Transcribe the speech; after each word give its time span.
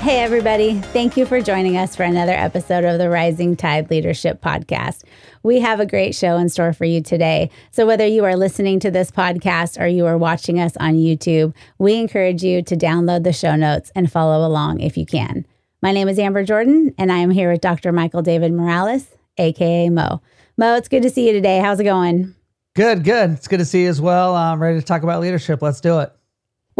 Hey, 0.00 0.20
everybody. 0.20 0.80
Thank 0.80 1.18
you 1.18 1.26
for 1.26 1.42
joining 1.42 1.76
us 1.76 1.94
for 1.94 2.04
another 2.04 2.32
episode 2.32 2.84
of 2.84 2.98
the 2.98 3.10
Rising 3.10 3.54
Tide 3.54 3.90
Leadership 3.90 4.40
Podcast. 4.40 5.04
We 5.42 5.60
have 5.60 5.78
a 5.78 5.84
great 5.84 6.14
show 6.14 6.38
in 6.38 6.48
store 6.48 6.72
for 6.72 6.86
you 6.86 7.02
today. 7.02 7.50
So, 7.70 7.86
whether 7.86 8.06
you 8.06 8.24
are 8.24 8.34
listening 8.34 8.80
to 8.80 8.90
this 8.90 9.10
podcast 9.10 9.78
or 9.78 9.86
you 9.86 10.06
are 10.06 10.16
watching 10.16 10.58
us 10.58 10.74
on 10.78 10.94
YouTube, 10.94 11.54
we 11.76 11.96
encourage 11.96 12.42
you 12.42 12.62
to 12.62 12.76
download 12.76 13.24
the 13.24 13.34
show 13.34 13.56
notes 13.56 13.92
and 13.94 14.10
follow 14.10 14.46
along 14.46 14.80
if 14.80 14.96
you 14.96 15.04
can. 15.04 15.44
My 15.82 15.92
name 15.92 16.08
is 16.08 16.18
Amber 16.18 16.44
Jordan, 16.44 16.94
and 16.96 17.12
I 17.12 17.18
am 17.18 17.30
here 17.30 17.52
with 17.52 17.60
Dr. 17.60 17.92
Michael 17.92 18.22
David 18.22 18.54
Morales, 18.54 19.06
AKA 19.36 19.90
Mo. 19.90 20.22
Mo, 20.56 20.76
it's 20.76 20.88
good 20.88 21.02
to 21.02 21.10
see 21.10 21.26
you 21.26 21.34
today. 21.34 21.58
How's 21.58 21.78
it 21.78 21.84
going? 21.84 22.34
Good, 22.74 23.04
good. 23.04 23.32
It's 23.32 23.48
good 23.48 23.58
to 23.58 23.66
see 23.66 23.82
you 23.82 23.90
as 23.90 24.00
well. 24.00 24.34
I'm 24.34 24.62
ready 24.62 24.80
to 24.80 24.84
talk 24.84 25.02
about 25.02 25.20
leadership. 25.20 25.60
Let's 25.60 25.82
do 25.82 26.00
it. 26.00 26.10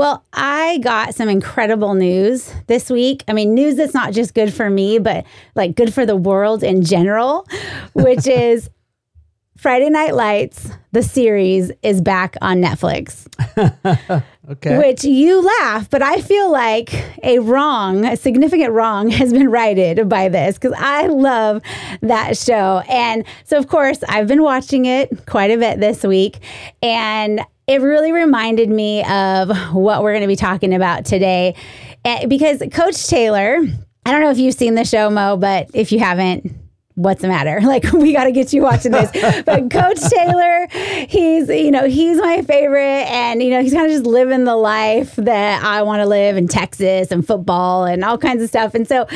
Well, 0.01 0.25
I 0.33 0.79
got 0.79 1.15
some 1.15 1.29
incredible 1.29 1.93
news 1.93 2.55
this 2.69 2.89
week. 2.89 3.23
I 3.29 3.35
mean, 3.35 3.53
news 3.53 3.77
that's 3.77 3.93
not 3.93 4.15
just 4.15 4.33
good 4.33 4.51
for 4.51 4.71
me, 4.71 4.99
but 4.99 5.27
like 5.55 5.75
good 5.75 5.93
for 5.93 6.07
the 6.07 6.17
world 6.17 6.63
in 6.63 6.83
general, 6.83 7.47
which 7.93 8.27
is 8.27 8.71
Friday 9.59 9.91
Night 9.91 10.15
Lights, 10.15 10.71
the 10.93 11.03
series, 11.03 11.71
is 11.83 12.01
back 12.01 12.35
on 12.41 12.63
Netflix. 12.63 13.27
okay. 14.51 14.79
Which 14.79 15.05
you 15.05 15.43
laugh, 15.43 15.91
but 15.91 16.01
I 16.01 16.23
feel 16.23 16.51
like 16.51 16.95
a 17.23 17.41
wrong, 17.41 18.07
a 18.07 18.17
significant 18.17 18.73
wrong 18.73 19.11
has 19.11 19.35
been 19.35 19.51
righted 19.51 20.09
by 20.09 20.31
this 20.31 20.57
because 20.57 20.75
I 20.79 21.09
love 21.09 21.61
that 22.01 22.39
show. 22.39 22.83
And 22.89 23.27
so, 23.45 23.59
of 23.59 23.69
course, 23.69 23.99
I've 24.09 24.29
been 24.29 24.43
watching 24.43 24.87
it 24.87 25.27
quite 25.27 25.51
a 25.51 25.59
bit 25.59 25.79
this 25.79 26.03
week. 26.05 26.39
And 26.83 27.43
it 27.71 27.81
really 27.81 28.11
reminded 28.11 28.69
me 28.69 29.05
of 29.05 29.49
what 29.73 30.03
we're 30.03 30.11
going 30.11 30.23
to 30.23 30.27
be 30.27 30.35
talking 30.35 30.75
about 30.75 31.05
today. 31.05 31.55
Eh, 32.05 32.27
because 32.27 32.61
Coach 32.73 33.07
Taylor, 33.07 33.61
I 34.05 34.11
don't 34.11 34.21
know 34.21 34.31
if 34.31 34.39
you've 34.39 34.57
seen 34.57 34.75
the 34.75 34.85
show, 34.85 35.09
Mo, 35.09 35.37
but 35.37 35.71
if 35.73 35.93
you 35.93 36.01
haven't, 36.01 36.53
what's 36.97 37.23
the 37.23 37.29
matter? 37.29 37.61
Like, 37.71 37.93
we 37.93 38.13
got 38.13 38.25
to 38.25 38.33
get 38.33 38.53
you 38.53 38.63
watching 38.63 38.91
this. 38.91 39.13
but 39.47 39.71
Coach 39.71 40.01
Taylor, 40.01 40.67
he's, 41.07 41.49
you 41.49 41.71
know, 41.71 41.87
he's 41.87 42.19
my 42.19 42.43
favorite. 42.43 43.07
And, 43.07 43.41
you 43.41 43.51
know, 43.51 43.63
he's 43.63 43.73
kind 43.73 43.87
of 43.87 43.93
just 43.93 44.05
living 44.05 44.43
the 44.43 44.57
life 44.57 45.15
that 45.15 45.63
I 45.63 45.83
want 45.83 46.01
to 46.01 46.07
live 46.07 46.37
in 46.37 46.49
Texas 46.49 47.13
and 47.13 47.25
football 47.25 47.85
and 47.85 48.03
all 48.03 48.19
kinds 48.19 48.43
of 48.43 48.49
stuff. 48.49 48.75
And 48.75 48.89
so 48.89 49.07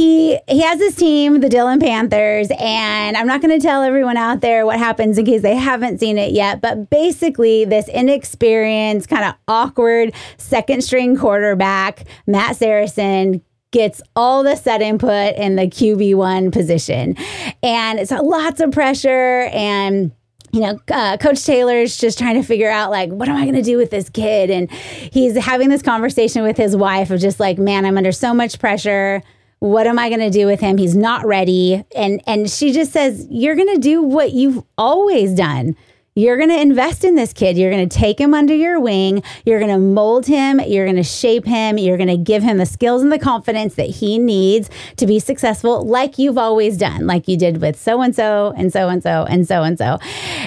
he 0.00 0.38
he 0.48 0.60
has 0.62 0.80
his 0.80 0.96
team, 0.96 1.40
the 1.40 1.48
Dillon 1.48 1.78
Panthers, 1.78 2.48
and 2.58 3.16
I'm 3.16 3.26
not 3.26 3.42
going 3.42 3.58
to 3.58 3.62
tell 3.64 3.82
everyone 3.82 4.16
out 4.16 4.40
there 4.40 4.64
what 4.64 4.78
happens 4.78 5.18
in 5.18 5.26
case 5.26 5.42
they 5.42 5.56
haven't 5.56 6.00
seen 6.00 6.16
it 6.16 6.32
yet, 6.32 6.62
but 6.62 6.88
basically 6.88 7.66
this 7.66 7.86
inexperienced, 7.88 9.10
kind 9.10 9.24
of 9.24 9.34
awkward 9.46 10.14
second 10.38 10.82
string 10.82 11.16
quarterback, 11.16 12.06
Matt 12.26 12.56
Saracen 12.56 13.42
gets 13.72 14.00
all 14.16 14.42
the 14.42 14.56
set 14.56 14.80
input 14.80 15.36
in 15.36 15.56
the 15.56 15.66
QB1 15.66 16.50
position. 16.50 17.14
And 17.62 18.00
it's 18.00 18.10
lots 18.10 18.60
of 18.60 18.72
pressure 18.72 19.48
and 19.52 20.12
you 20.52 20.62
know, 20.62 20.80
uh, 20.90 21.16
Coach 21.18 21.44
Taylor's 21.44 21.96
just 21.96 22.18
trying 22.18 22.34
to 22.34 22.42
figure 22.42 22.68
out, 22.68 22.90
like, 22.90 23.08
what 23.10 23.28
am 23.28 23.36
I 23.36 23.42
going 23.42 23.54
to 23.54 23.62
do 23.62 23.76
with 23.76 23.90
this 23.90 24.08
kid? 24.08 24.50
And 24.50 24.68
he's 24.68 25.36
having 25.36 25.68
this 25.68 25.80
conversation 25.80 26.42
with 26.42 26.56
his 26.56 26.74
wife 26.74 27.12
of 27.12 27.20
just 27.20 27.38
like, 27.38 27.56
man, 27.56 27.84
I'm 27.84 27.96
under 27.96 28.10
so 28.10 28.34
much 28.34 28.58
pressure 28.58 29.22
what 29.60 29.86
am 29.86 29.98
I 29.98 30.08
going 30.08 30.20
to 30.20 30.30
do 30.30 30.46
with 30.46 30.60
him? 30.60 30.78
He's 30.78 30.96
not 30.96 31.24
ready. 31.24 31.84
And 31.94 32.20
and 32.26 32.50
she 32.50 32.72
just 32.72 32.92
says, 32.92 33.26
"You're 33.30 33.54
going 33.54 33.74
to 33.74 33.80
do 33.80 34.02
what 34.02 34.32
you've 34.32 34.62
always 34.76 35.34
done." 35.34 35.76
You're 36.16 36.36
going 36.36 36.48
to 36.48 36.60
invest 36.60 37.04
in 37.04 37.14
this 37.14 37.32
kid. 37.32 37.56
You're 37.56 37.70
going 37.70 37.88
to 37.88 37.98
take 37.98 38.20
him 38.20 38.34
under 38.34 38.52
your 38.52 38.80
wing. 38.80 39.22
You're 39.46 39.60
going 39.60 39.70
to 39.70 39.78
mold 39.78 40.26
him. 40.26 40.58
You're 40.58 40.84
going 40.84 40.96
to 40.96 41.04
shape 41.04 41.46
him. 41.46 41.78
You're 41.78 41.96
going 41.96 42.08
to 42.08 42.16
give 42.16 42.42
him 42.42 42.58
the 42.58 42.66
skills 42.66 43.02
and 43.02 43.12
the 43.12 43.18
confidence 43.18 43.76
that 43.76 43.88
he 43.88 44.18
needs 44.18 44.68
to 44.96 45.06
be 45.06 45.20
successful, 45.20 45.84
like 45.86 46.18
you've 46.18 46.36
always 46.36 46.76
done, 46.76 47.06
like 47.06 47.28
you 47.28 47.36
did 47.36 47.60
with 47.60 47.80
so 47.80 48.02
and 48.02 48.14
so 48.14 48.52
and 48.56 48.72
so 48.72 48.88
and 48.88 49.02
so 49.02 49.24
and 49.28 49.46
so 49.46 49.62
and 49.62 49.78
so. 49.78 49.98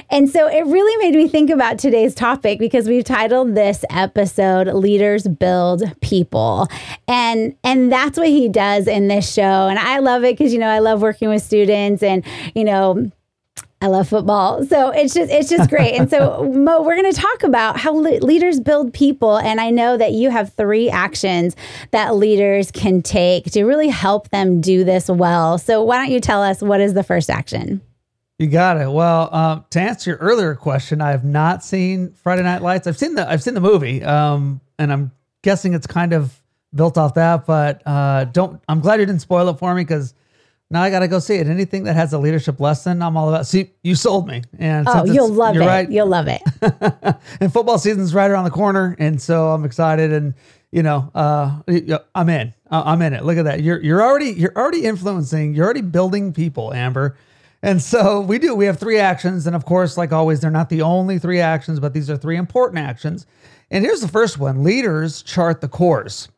And 0.10 0.30
so 0.30 0.48
it 0.48 0.66
really 0.66 0.98
made 0.98 1.16
me 1.16 1.30
think 1.30 1.50
about 1.50 1.80
today's 1.80 2.14
topic 2.14 2.60
because 2.60 2.88
we've 2.88 3.06
titled 3.06 3.56
this 3.56 3.86
episode 3.90 4.68
Leaders 4.68 5.28
Build 5.28 5.84
People. 6.02 6.68
And 7.08 7.56
and 7.64 7.90
that's 7.90 8.18
what 8.18 8.28
he 8.28 8.50
does 8.50 8.88
in 8.88 9.08
this 9.08 9.32
show. 9.32 9.42
And 9.70 9.80
I 9.80 10.00
love 10.00 10.26
it 10.26 10.38
because 10.38 10.52
you 10.52 10.60
know, 10.60 10.68
I 10.68 10.80
love 10.80 11.02
working 11.02 11.30
with 11.30 11.42
students 11.42 12.04
and 12.04 12.26
you 12.54 12.66
know, 12.66 13.10
I 13.84 13.88
love 13.88 14.08
football. 14.08 14.66
So 14.66 14.92
it's 14.92 15.14
just 15.14 15.30
it's 15.30 15.50
just 15.50 15.70
great. 15.70 15.96
And 15.96 16.10
so 16.10 16.50
Mo, 16.56 16.84
we're 16.84 16.96
going 16.96 17.12
to 17.12 17.20
talk 17.20 17.44
about 17.44 17.78
how 17.78 17.92
le- 17.92 18.20
leaders 18.26 18.62
build 18.62 18.94
people 18.94 19.38
and 19.38 19.60
I 19.60 19.72
know 19.72 19.98
that 19.98 20.14
you 20.14 20.30
have 20.30 20.54
three 20.54 20.90
actions 20.90 21.54
that 21.92 22.16
leaders 22.16 22.72
can 22.72 23.02
take 23.02 23.52
to 23.52 23.66
really 23.66 23.90
help 23.90 24.30
them 24.30 24.62
do 24.62 24.86
this 24.86 25.10
well. 25.10 25.58
So 25.58 25.84
why 25.84 25.98
don't 25.98 26.12
you 26.12 26.22
tell 26.22 26.42
us 26.42 26.62
what 26.62 26.80
is 26.80 26.94
the 26.94 27.04
first 27.04 27.30
action? 27.30 27.82
You 28.40 28.48
got 28.48 28.80
it. 28.80 28.90
Well, 28.90 29.36
um, 29.36 29.66
to 29.72 29.82
answer 29.82 30.12
your 30.12 30.20
earlier 30.20 30.56
question, 30.56 31.02
I 31.02 31.12
have 31.12 31.26
not 31.26 31.62
seen 31.62 32.14
Friday 32.14 32.44
Night 32.44 32.62
Lights. 32.62 32.88
I've 32.88 32.98
seen 32.98 33.16
the 33.16 33.30
I've 33.30 33.44
seen 33.44 33.54
the 33.54 33.62
movie, 33.62 34.02
um, 34.02 34.62
and 34.80 34.94
I'm 34.94 35.12
guessing 35.42 35.74
it's 35.74 35.88
kind 35.88 36.14
of 36.14 36.42
built 36.74 36.98
off 36.98 37.16
that. 37.16 37.46
But 37.46 37.82
uh, 37.86 38.24
don't. 38.26 38.62
I'm 38.70 38.80
glad 38.80 39.02
you 39.02 39.06
didn't 39.06 39.22
spoil 39.22 39.50
it 39.50 39.60
for 39.60 39.76
me 39.76 39.82
because 39.82 40.14
now 40.74 40.82
I 40.82 40.90
got 40.90 41.00
to 41.00 41.08
go 41.08 41.20
see 41.20 41.36
it. 41.36 41.46
Anything 41.46 41.84
that 41.84 41.96
has 41.96 42.14
a 42.14 42.18
leadership 42.18 42.60
lesson, 42.60 43.04
I'm 43.04 43.16
all 43.16 43.30
about. 43.30 43.46
See, 43.46 43.70
you 43.84 43.94
sold 43.94 44.28
me. 44.28 44.42
And 44.58 44.88
oh, 44.90 45.06
you'll 45.06 45.32
love 45.32 45.56
it. 45.56 45.60
Right. 45.60 45.90
You'll 45.90 46.08
love 46.08 46.28
it. 46.28 46.42
and 47.40 47.54
football 47.54 47.78
season's 47.78 48.16
right 48.16 48.30
around 48.30 48.46
the 48.46 48.52
corner, 48.52 48.96
and 48.98 49.22
so 49.22 49.52
I'm 49.52 49.66
excited. 49.66 50.12
And 50.12 50.34
you 50.72 50.82
know, 50.82 51.12
uh, 51.14 51.62
I'm 52.16 52.28
in. 52.30 52.56
I'm 52.72 53.04
in 53.04 53.14
it. 53.14 53.24
Look 53.24 53.38
at 53.38 53.46
that. 53.46 53.62
You're 53.62 53.80
you're 53.84 54.02
already 54.02 54.32
you're 54.32 54.56
already 54.56 54.86
influencing. 54.86 55.54
You're 55.54 55.66
already 55.66 55.82
building 55.82 56.34
people, 56.34 56.74
Amber. 56.74 57.18
And 57.62 57.80
so 57.80 58.20
we 58.20 58.40
do. 58.40 58.56
We 58.56 58.66
have 58.66 58.80
three 58.80 58.98
actions, 58.98 59.46
and 59.46 59.56
of 59.56 59.66
course, 59.66 59.96
like 59.96 60.12
always, 60.12 60.42
they're 60.42 60.50
not 60.50 60.70
the 60.70 60.82
only 60.82 61.20
three 61.20 61.40
actions, 61.40 61.80
but 61.80 61.94
these 61.94 62.10
are 62.10 62.18
three 62.18 62.36
important 62.36 62.80
actions. 62.80 63.28
And 63.70 63.86
here's 63.86 64.02
the 64.02 64.08
first 64.08 64.40
one: 64.40 64.64
leaders 64.64 65.22
chart 65.22 65.62
the 65.62 65.68
course. 65.68 66.30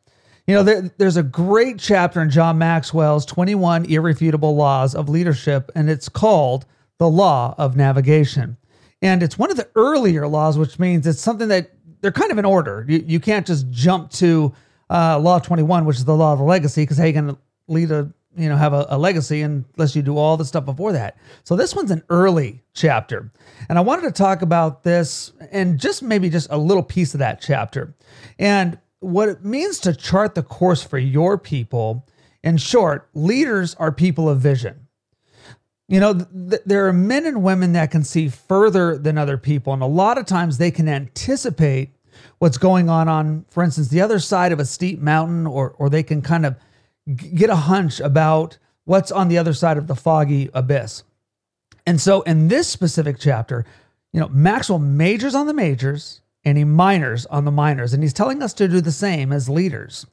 You 0.46 0.54
know, 0.54 0.62
there, 0.62 0.82
there's 0.96 1.16
a 1.16 1.24
great 1.24 1.80
chapter 1.80 2.22
in 2.22 2.30
John 2.30 2.56
Maxwell's 2.56 3.26
21 3.26 3.86
Irrefutable 3.86 4.54
Laws 4.54 4.94
of 4.94 5.08
Leadership, 5.08 5.72
and 5.74 5.90
it's 5.90 6.08
called 6.08 6.66
The 6.98 7.08
Law 7.08 7.56
of 7.58 7.76
Navigation. 7.76 8.56
And 9.02 9.24
it's 9.24 9.36
one 9.36 9.50
of 9.50 9.56
the 9.56 9.68
earlier 9.74 10.28
laws, 10.28 10.56
which 10.56 10.78
means 10.78 11.04
it's 11.04 11.20
something 11.20 11.48
that 11.48 11.72
they're 12.00 12.12
kind 12.12 12.30
of 12.30 12.38
in 12.38 12.44
order. 12.44 12.86
You, 12.88 13.02
you 13.04 13.18
can't 13.18 13.44
just 13.44 13.68
jump 13.70 14.12
to 14.12 14.54
uh, 14.88 15.18
Law 15.18 15.40
21, 15.40 15.84
which 15.84 15.96
is 15.96 16.04
the 16.04 16.14
law 16.14 16.32
of 16.32 16.38
the 16.38 16.44
legacy, 16.44 16.82
because 16.82 16.98
how 16.98 17.04
are 17.04 17.06
you 17.08 17.12
can 17.12 17.36
lead 17.66 17.90
a 17.90 18.12
you 18.36 18.48
know 18.48 18.56
have 18.56 18.72
a, 18.72 18.86
a, 18.90 18.98
legacy 18.98 19.40
unless 19.42 19.96
you 19.96 20.02
do 20.02 20.16
all 20.16 20.36
the 20.36 20.44
stuff 20.44 20.64
before 20.66 20.92
that 20.92 21.16
so 21.42 21.56
this 21.56 21.74
one's 21.74 21.90
an 21.90 22.02
early 22.10 22.62
chapter 22.74 23.32
and 23.70 23.78
i 23.78 23.80
wanted 23.80 24.02
to 24.02 24.10
talk 24.10 24.42
about 24.42 24.82
this 24.82 25.32
and 25.50 25.80
just 25.80 26.02
maybe 26.02 26.28
just 26.28 26.46
a 26.50 26.58
little 26.58 26.82
piece 26.82 27.14
of 27.14 27.18
that 27.18 27.40
chapter 27.40 27.94
and 28.38 28.78
what 29.00 29.28
it 29.28 29.44
means 29.44 29.78
to 29.80 29.94
chart 29.94 30.34
the 30.34 30.42
course 30.42 30.82
for 30.82 30.98
your 30.98 31.38
people. 31.38 32.06
In 32.42 32.56
short, 32.56 33.08
leaders 33.14 33.74
are 33.74 33.92
people 33.92 34.28
of 34.28 34.40
vision. 34.40 34.86
You 35.88 36.00
know, 36.00 36.14
th- 36.14 36.62
there 36.66 36.86
are 36.88 36.92
men 36.92 37.26
and 37.26 37.42
women 37.42 37.72
that 37.72 37.90
can 37.90 38.02
see 38.02 38.28
further 38.28 38.98
than 38.98 39.18
other 39.18 39.38
people, 39.38 39.72
and 39.72 39.82
a 39.82 39.86
lot 39.86 40.18
of 40.18 40.26
times 40.26 40.58
they 40.58 40.70
can 40.70 40.88
anticipate 40.88 41.90
what's 42.38 42.58
going 42.58 42.88
on 42.90 43.08
on, 43.08 43.44
for 43.50 43.62
instance, 43.62 43.88
the 43.88 44.00
other 44.00 44.18
side 44.18 44.52
of 44.52 44.58
a 44.58 44.64
steep 44.64 45.00
mountain, 45.00 45.46
or 45.46 45.70
or 45.78 45.88
they 45.88 46.02
can 46.02 46.22
kind 46.22 46.44
of 46.44 46.56
g- 47.14 47.28
get 47.28 47.50
a 47.50 47.56
hunch 47.56 48.00
about 48.00 48.58
what's 48.84 49.12
on 49.12 49.28
the 49.28 49.38
other 49.38 49.52
side 49.52 49.76
of 49.76 49.86
the 49.86 49.94
foggy 49.94 50.50
abyss. 50.54 51.04
And 51.86 52.00
so, 52.00 52.22
in 52.22 52.48
this 52.48 52.66
specific 52.66 53.18
chapter, 53.20 53.64
you 54.12 54.18
know, 54.18 54.28
Maxwell 54.28 54.80
majors 54.80 55.36
on 55.36 55.46
the 55.46 55.54
majors 55.54 56.20
and 56.46 56.56
he 56.56 56.64
minors 56.64 57.26
on 57.26 57.44
the 57.44 57.50
minors. 57.50 57.92
And 57.92 58.02
he's 58.02 58.12
telling 58.12 58.42
us 58.42 58.54
to 58.54 58.68
do 58.68 58.80
the 58.80 58.92
same 58.92 59.32
as 59.32 59.48
leaders. 59.48 60.06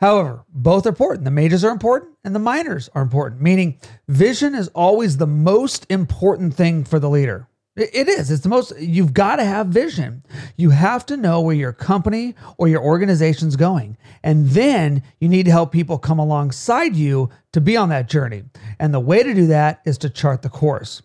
However, 0.00 0.44
both 0.48 0.84
are 0.84 0.90
important. 0.90 1.24
The 1.24 1.30
majors 1.30 1.62
are 1.62 1.70
important 1.70 2.16
and 2.24 2.34
the 2.34 2.40
minors 2.40 2.90
are 2.94 3.02
important, 3.02 3.40
meaning 3.40 3.78
vision 4.08 4.54
is 4.54 4.68
always 4.68 5.16
the 5.16 5.26
most 5.26 5.86
important 5.88 6.54
thing 6.54 6.84
for 6.84 6.98
the 6.98 7.08
leader. 7.08 7.46
It 7.76 8.08
is. 8.08 8.30
It's 8.30 8.42
the 8.42 8.48
most, 8.48 8.78
you've 8.80 9.14
got 9.14 9.36
to 9.36 9.44
have 9.44 9.68
vision. 9.68 10.24
You 10.56 10.70
have 10.70 11.06
to 11.06 11.16
know 11.16 11.40
where 11.40 11.54
your 11.54 11.72
company 11.72 12.34
or 12.58 12.66
your 12.66 12.82
organization's 12.82 13.54
going. 13.54 13.96
And 14.24 14.48
then 14.48 15.04
you 15.20 15.28
need 15.28 15.46
to 15.46 15.52
help 15.52 15.70
people 15.70 15.96
come 15.96 16.18
alongside 16.18 16.96
you 16.96 17.30
to 17.52 17.60
be 17.60 17.76
on 17.76 17.90
that 17.90 18.08
journey. 18.08 18.42
And 18.80 18.92
the 18.92 19.00
way 19.00 19.22
to 19.22 19.34
do 19.34 19.46
that 19.46 19.82
is 19.86 19.98
to 19.98 20.10
chart 20.10 20.42
the 20.42 20.48
course. 20.48 21.00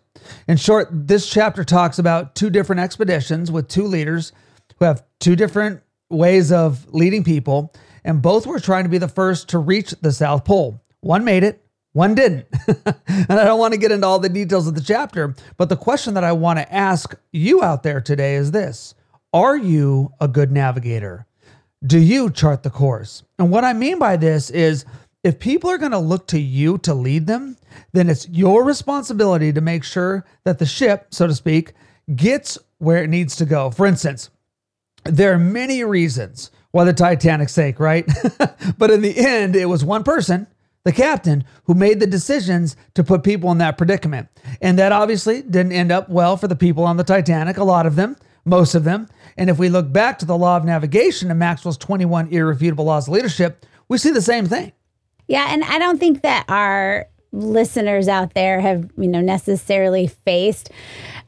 In 0.48 0.56
short, 0.56 0.88
this 0.90 1.30
chapter 1.30 1.62
talks 1.62 2.00
about 2.00 2.34
two 2.34 2.50
different 2.50 2.80
expeditions 2.80 3.50
with 3.50 3.68
two 3.68 3.84
leaders 3.84 4.32
who 4.78 4.84
have 4.84 5.04
two 5.20 5.36
different 5.36 5.82
ways 6.10 6.52
of 6.52 6.86
leading 6.92 7.24
people. 7.24 7.72
and 8.04 8.22
both 8.22 8.46
were 8.46 8.60
trying 8.60 8.84
to 8.84 8.88
be 8.88 8.98
the 8.98 9.08
first 9.08 9.48
to 9.48 9.58
reach 9.58 9.90
the 10.00 10.12
South 10.12 10.44
Pole. 10.44 10.80
One 11.00 11.24
made 11.24 11.42
it, 11.42 11.66
one 11.92 12.14
didn't. 12.14 12.46
and 12.68 13.32
I 13.32 13.44
don't 13.44 13.58
want 13.58 13.74
to 13.74 13.80
get 13.80 13.90
into 13.90 14.06
all 14.06 14.20
the 14.20 14.28
details 14.28 14.68
of 14.68 14.74
the 14.74 14.80
chapter, 14.80 15.34
but 15.56 15.68
the 15.68 15.76
question 15.76 16.14
that 16.14 16.22
I 16.22 16.30
want 16.30 16.58
to 16.58 16.72
ask 16.72 17.16
you 17.32 17.64
out 17.64 17.82
there 17.82 18.00
today 18.00 18.36
is 18.36 18.52
this 18.52 18.94
Are 19.32 19.56
you 19.56 20.12
a 20.20 20.28
good 20.28 20.52
navigator? 20.52 21.26
Do 21.84 21.98
you 21.98 22.30
chart 22.30 22.62
the 22.62 22.70
course? 22.70 23.24
And 23.38 23.50
what 23.50 23.64
I 23.64 23.72
mean 23.72 23.98
by 23.98 24.16
this 24.16 24.50
is 24.50 24.84
if 25.24 25.38
people 25.38 25.70
are 25.70 25.78
going 25.78 25.92
to 25.92 25.98
look 25.98 26.28
to 26.28 26.38
you 26.38 26.78
to 26.78 26.94
lead 26.94 27.26
them, 27.26 27.56
then 27.92 28.08
it's 28.08 28.28
your 28.28 28.62
responsibility 28.62 29.52
to 29.52 29.60
make 29.60 29.82
sure 29.82 30.24
that 30.44 30.58
the 30.58 30.66
ship, 30.66 31.08
so 31.10 31.26
to 31.26 31.34
speak, 31.34 31.72
gets 32.14 32.58
where 32.78 33.02
it 33.02 33.08
needs 33.08 33.34
to 33.36 33.44
go. 33.44 33.70
For 33.70 33.86
instance, 33.86 34.30
there 35.10 35.32
are 35.32 35.38
many 35.38 35.84
reasons 35.84 36.50
why 36.70 36.84
the 36.84 36.92
Titanic 36.92 37.48
sank, 37.48 37.80
right? 37.80 38.06
but 38.78 38.90
in 38.90 39.02
the 39.02 39.16
end, 39.16 39.56
it 39.56 39.66
was 39.66 39.84
one 39.84 40.04
person, 40.04 40.46
the 40.84 40.92
captain, 40.92 41.44
who 41.64 41.74
made 41.74 42.00
the 42.00 42.06
decisions 42.06 42.76
to 42.94 43.02
put 43.02 43.22
people 43.22 43.50
in 43.50 43.58
that 43.58 43.78
predicament. 43.78 44.28
And 44.60 44.78
that 44.78 44.92
obviously 44.92 45.42
didn't 45.42 45.72
end 45.72 45.90
up 45.90 46.08
well 46.08 46.36
for 46.36 46.48
the 46.48 46.56
people 46.56 46.84
on 46.84 46.96
the 46.96 47.04
Titanic, 47.04 47.56
a 47.56 47.64
lot 47.64 47.86
of 47.86 47.96
them, 47.96 48.16
most 48.44 48.74
of 48.74 48.84
them. 48.84 49.08
And 49.36 49.50
if 49.50 49.58
we 49.58 49.68
look 49.68 49.92
back 49.92 50.18
to 50.18 50.26
the 50.26 50.36
law 50.36 50.56
of 50.56 50.64
navigation 50.64 51.30
and 51.30 51.38
Maxwell's 51.38 51.78
21 51.78 52.28
irrefutable 52.28 52.84
laws 52.84 53.08
of 53.08 53.14
leadership, 53.14 53.64
we 53.88 53.98
see 53.98 54.10
the 54.10 54.22
same 54.22 54.46
thing. 54.46 54.72
Yeah, 55.28 55.46
and 55.50 55.64
I 55.64 55.78
don't 55.78 55.98
think 55.98 56.22
that 56.22 56.44
our 56.48 57.06
listeners 57.36 58.08
out 58.08 58.34
there 58.34 58.60
have, 58.60 58.90
you 58.96 59.08
know, 59.08 59.20
necessarily 59.20 60.06
faced 60.06 60.70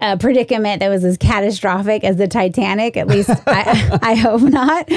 a 0.00 0.16
predicament 0.16 0.80
that 0.80 0.88
was 0.88 1.04
as 1.04 1.16
catastrophic 1.16 2.04
as 2.04 2.16
the 2.16 2.28
Titanic. 2.28 2.96
At 2.96 3.08
least 3.08 3.30
I, 3.46 3.98
I 4.02 4.14
hope 4.14 4.42
not. 4.42 4.88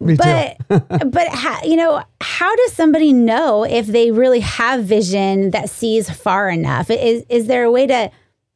Me 0.00 0.16
but 0.16 0.56
but 0.68 1.28
how, 1.28 1.62
you 1.62 1.76
know, 1.76 2.02
how 2.20 2.54
does 2.54 2.72
somebody 2.72 3.12
know 3.12 3.64
if 3.64 3.86
they 3.86 4.10
really 4.10 4.40
have 4.40 4.84
vision 4.84 5.50
that 5.52 5.70
sees 5.70 6.10
far 6.10 6.50
enough? 6.50 6.90
Is 6.90 7.24
is 7.28 7.46
there 7.46 7.64
a 7.64 7.70
way 7.70 7.86
to 7.86 8.10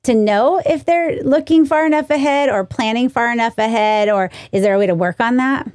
to 0.04 0.14
know 0.14 0.62
if 0.64 0.84
they're 0.84 1.22
looking 1.22 1.66
far 1.66 1.84
enough 1.84 2.10
ahead 2.10 2.48
or 2.48 2.64
planning 2.64 3.08
far 3.08 3.32
enough 3.32 3.58
ahead, 3.58 4.08
or 4.08 4.30
is 4.52 4.62
there 4.62 4.74
a 4.74 4.78
way 4.78 4.86
to 4.86 4.94
work 4.94 5.20
on 5.20 5.36
that? 5.36 5.66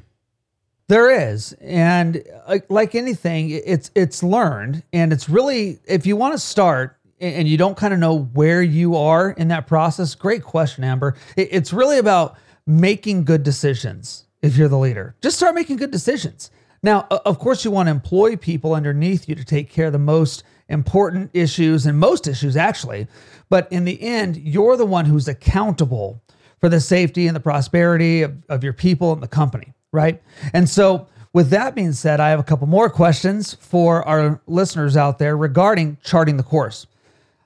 There 0.92 1.30
is, 1.30 1.54
and 1.62 2.22
uh, 2.48 2.60
like 2.68 2.96
anything, 2.96 3.50
it's 3.50 3.92
it's 3.96 4.22
learned, 4.22 4.84
and 4.92 5.14
it's 5.14 5.30
really 5.30 5.80
if 5.86 6.06
you 6.06 6.18
want 6.18 6.34
to 6.34 6.38
start 6.38 6.98
and 7.22 7.48
you 7.48 7.56
don't 7.56 7.78
kind 7.78 7.94
of 7.94 8.00
know 8.02 8.24
where 8.34 8.62
you 8.62 8.98
are 8.98 9.32
in 9.32 9.48
that 9.48 9.68
process. 9.68 10.16
Great 10.16 10.44
question, 10.44 10.84
Amber. 10.84 11.16
It's 11.38 11.72
really 11.72 11.98
about 11.98 12.36
making 12.68 13.24
good 13.24 13.44
decisions. 13.44 14.26
If 14.42 14.58
you're 14.58 14.68
the 14.68 14.78
leader, 14.78 15.16
just 15.22 15.38
start 15.38 15.56
making 15.56 15.78
good 15.78 15.92
decisions. 15.92 16.52
Now, 16.84 17.08
of 17.10 17.40
course, 17.40 17.64
you 17.64 17.72
want 17.72 17.88
to 17.88 17.92
employ 17.92 18.36
people 18.36 18.74
underneath 18.74 19.30
you 19.30 19.36
to 19.36 19.46
take 19.46 19.70
care 19.70 19.86
of 19.86 19.94
the 19.94 19.98
most 19.98 20.44
important 20.68 21.32
issues 21.34 21.86
and 21.86 21.98
most 21.98 22.28
issues 22.28 22.58
actually. 22.58 23.08
But 23.48 23.72
in 23.72 23.86
the 23.86 24.02
end, 24.02 24.36
you're 24.36 24.76
the 24.76 24.86
one 24.86 25.06
who's 25.06 25.30
accountable 25.30 26.22
for 26.60 26.68
the 26.68 26.82
safety 26.82 27.28
and 27.28 27.36
the 27.36 27.40
prosperity 27.40 28.24
of, 28.24 28.44
of 28.50 28.62
your 28.62 28.74
people 28.74 29.14
and 29.14 29.24
the 29.24 29.30
company 29.30 29.74
right? 29.92 30.22
And 30.54 30.70
so, 30.70 31.08
with 31.34 31.50
that 31.52 31.76
being 31.76 31.94
said, 31.94 32.20
I 32.20 32.30
have 32.30 32.40
a 32.40 32.44
couple 32.44 32.68
more 32.68 32.90
questions 32.90 33.54
for 33.54 34.06
our 34.08 34.42
listeners 34.48 34.98
out 34.98 35.18
there 35.18 35.38
regarding 35.38 35.98
charting 36.04 36.36
the 36.36 36.44
course. 36.44 36.88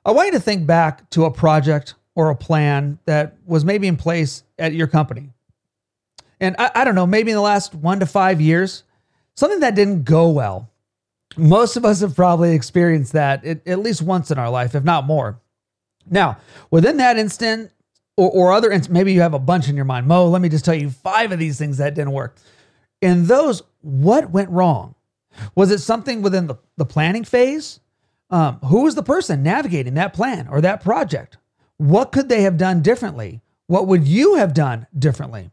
I 0.04 0.12
want 0.12 0.28
you 0.28 0.32
to 0.34 0.40
think 0.40 0.66
back 0.66 1.10
to 1.12 1.26
a 1.26 1.32
project 1.32 1.94
or 2.16 2.30
a 2.30 2.36
plan 2.36 2.98
that 3.06 3.38
was 3.46 3.64
maybe 3.64 3.88
in 3.88 3.98
place 3.98 4.44
at 4.58 4.74
your 4.74 4.88
company. 4.88 5.30
And 6.40 6.56
I, 6.58 6.72
I 6.76 6.84
don't 6.84 6.96
know, 6.96 7.06
maybe 7.06 7.32
in 7.32 7.36
the 7.36 7.42
last 7.42 7.76
one 7.76 8.00
to 8.00 8.06
five 8.06 8.42
years, 8.42 8.84
something 9.36 9.60
that 9.60 9.76
didn't 9.76 10.04
go 10.04 10.30
well. 10.30 10.70
Most 11.38 11.76
of 11.76 11.86
us 11.86 12.02
have 12.02 12.16
probably 12.16 12.54
experienced 12.54 13.14
that 13.14 13.44
at, 13.46 13.68
at 13.68 13.80
least 13.80 14.02
once 14.02 14.32
in 14.32 14.40
our 14.40 14.50
life, 14.50 14.74
if 14.74 14.84
not 14.84 15.06
more. 15.06 15.40
Now, 16.10 16.38
within 16.72 16.98
that 16.98 17.18
instant, 17.18 17.72
or, 18.18 18.30
or 18.32 18.52
other, 18.52 18.78
maybe 18.90 19.14
you 19.14 19.22
have 19.22 19.34
a 19.34 19.40
bunch 19.40 19.70
in 19.70 19.76
your 19.76 19.86
mind. 19.86 20.08
Mo, 20.08 20.28
let 20.28 20.42
me 20.42 20.50
just 20.50 20.66
tell 20.66 20.76
you 20.76 20.90
five 20.90 21.32
of 21.32 21.40
these 21.40 21.58
things 21.58 21.78
that 21.78 21.96
didn't 21.96 22.14
work. 22.14 22.38
In 23.02 23.28
those, 23.28 23.64
what 23.82 24.32
went 24.32 24.50
wrong? 24.50 24.96
Was 25.54 25.72
it 25.72 25.80
something 25.80 26.22
within 26.22 26.48
the, 26.48 26.56
the 26.78 26.86
planning 26.86 27.26
phase? 27.26 27.80
Um, 28.30 28.60
who 28.60 28.84
was 28.84 28.96
the 28.96 29.04
person 29.04 29.44
navigating 29.44 29.96
that 29.96 30.14
plan 30.14 30.48
or 30.48 30.62
that 30.62 30.82
project? 30.82 31.38
What 31.78 32.12
could 32.12 32.30
they 32.30 32.42
have 32.44 32.58
done 32.58 32.82
differently? 32.82 33.42
What 33.68 33.88
would 33.88 34.08
you 34.08 34.36
have 34.36 34.54
done 34.54 34.88
differently? 34.98 35.52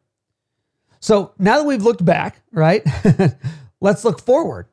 So 1.01 1.33
now 1.39 1.59
that 1.59 1.67
we've 1.67 1.83
looked 1.83 2.05
back, 2.05 2.43
right, 2.53 2.87
let's 3.81 4.05
look 4.05 4.21
forward. 4.21 4.67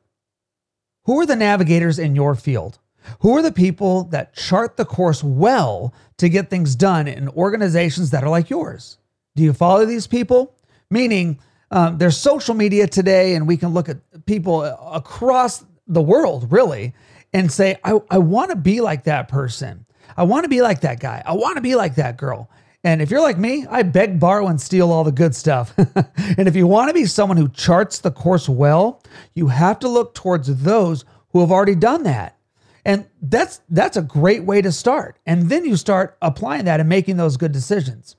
Who 1.04 1.20
are 1.20 1.26
the 1.26 1.36
navigators 1.36 1.98
in 1.98 2.14
your 2.14 2.34
field? 2.36 2.78
Who 3.20 3.36
are 3.36 3.42
the 3.42 3.52
people 3.52 4.04
that 4.04 4.34
chart 4.34 4.76
the 4.76 4.84
course 4.84 5.22
well 5.22 5.94
to 6.18 6.28
get 6.28 6.50
things 6.50 6.74
done 6.76 7.08
in 7.08 7.28
organizations 7.28 8.10
that 8.10 8.24
are 8.24 8.30
like 8.30 8.50
yours? 8.50 8.98
Do 9.36 9.42
you 9.42 9.52
follow 9.52 9.84
these 9.84 10.06
people? 10.06 10.54
Meaning, 10.90 11.38
um, 11.70 11.98
there's 11.98 12.16
social 12.16 12.54
media 12.54 12.86
today, 12.86 13.34
and 13.34 13.46
we 13.46 13.56
can 13.56 13.70
look 13.70 13.88
at 13.88 13.98
people 14.26 14.62
across 14.62 15.64
the 15.86 16.02
world, 16.02 16.50
really, 16.50 16.94
and 17.32 17.50
say, 17.50 17.76
I, 17.84 18.00
I 18.10 18.18
want 18.18 18.50
to 18.50 18.56
be 18.56 18.80
like 18.80 19.04
that 19.04 19.28
person. 19.28 19.86
I 20.16 20.24
want 20.24 20.44
to 20.44 20.48
be 20.48 20.62
like 20.62 20.80
that 20.80 20.98
guy. 20.98 21.22
I 21.24 21.34
want 21.34 21.56
to 21.56 21.62
be 21.62 21.76
like 21.76 21.94
that 21.94 22.16
girl. 22.16 22.50
And 22.82 23.02
if 23.02 23.10
you're 23.10 23.20
like 23.20 23.38
me, 23.38 23.66
I 23.68 23.82
beg, 23.82 24.18
borrow, 24.18 24.48
and 24.48 24.60
steal 24.60 24.90
all 24.90 25.04
the 25.04 25.12
good 25.12 25.34
stuff. 25.34 25.74
and 25.78 26.48
if 26.48 26.56
you 26.56 26.66
want 26.66 26.88
to 26.88 26.94
be 26.94 27.04
someone 27.04 27.36
who 27.36 27.48
charts 27.48 27.98
the 27.98 28.10
course 28.10 28.48
well, 28.48 29.02
you 29.34 29.48
have 29.48 29.78
to 29.80 29.88
look 29.88 30.14
towards 30.14 30.62
those 30.62 31.04
who 31.32 31.40
have 31.40 31.52
already 31.52 31.74
done 31.74 32.04
that. 32.04 32.36
And 32.84 33.06
that's 33.20 33.60
that's 33.68 33.96
a 33.96 34.02
great 34.02 34.44
way 34.44 34.62
to 34.62 34.72
start. 34.72 35.18
And 35.26 35.48
then 35.48 35.64
you 35.64 35.76
start 35.76 36.16
applying 36.22 36.64
that 36.64 36.80
and 36.80 36.88
making 36.88 37.16
those 37.16 37.36
good 37.36 37.52
decisions. 37.52 38.16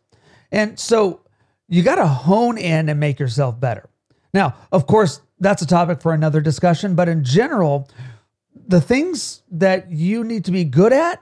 And 0.51 0.79
so 0.79 1.21
you 1.67 1.83
got 1.83 1.95
to 1.95 2.07
hone 2.07 2.57
in 2.57 2.89
and 2.89 2.99
make 2.99 3.19
yourself 3.19 3.59
better. 3.59 3.89
Now, 4.33 4.55
of 4.71 4.87
course, 4.87 5.21
that's 5.39 5.61
a 5.61 5.67
topic 5.67 6.01
for 6.01 6.13
another 6.13 6.41
discussion, 6.41 6.95
but 6.95 7.09
in 7.09 7.23
general, 7.23 7.89
the 8.67 8.81
things 8.81 9.41
that 9.51 9.91
you 9.91 10.23
need 10.23 10.45
to 10.45 10.51
be 10.51 10.63
good 10.63 10.93
at 10.93 11.21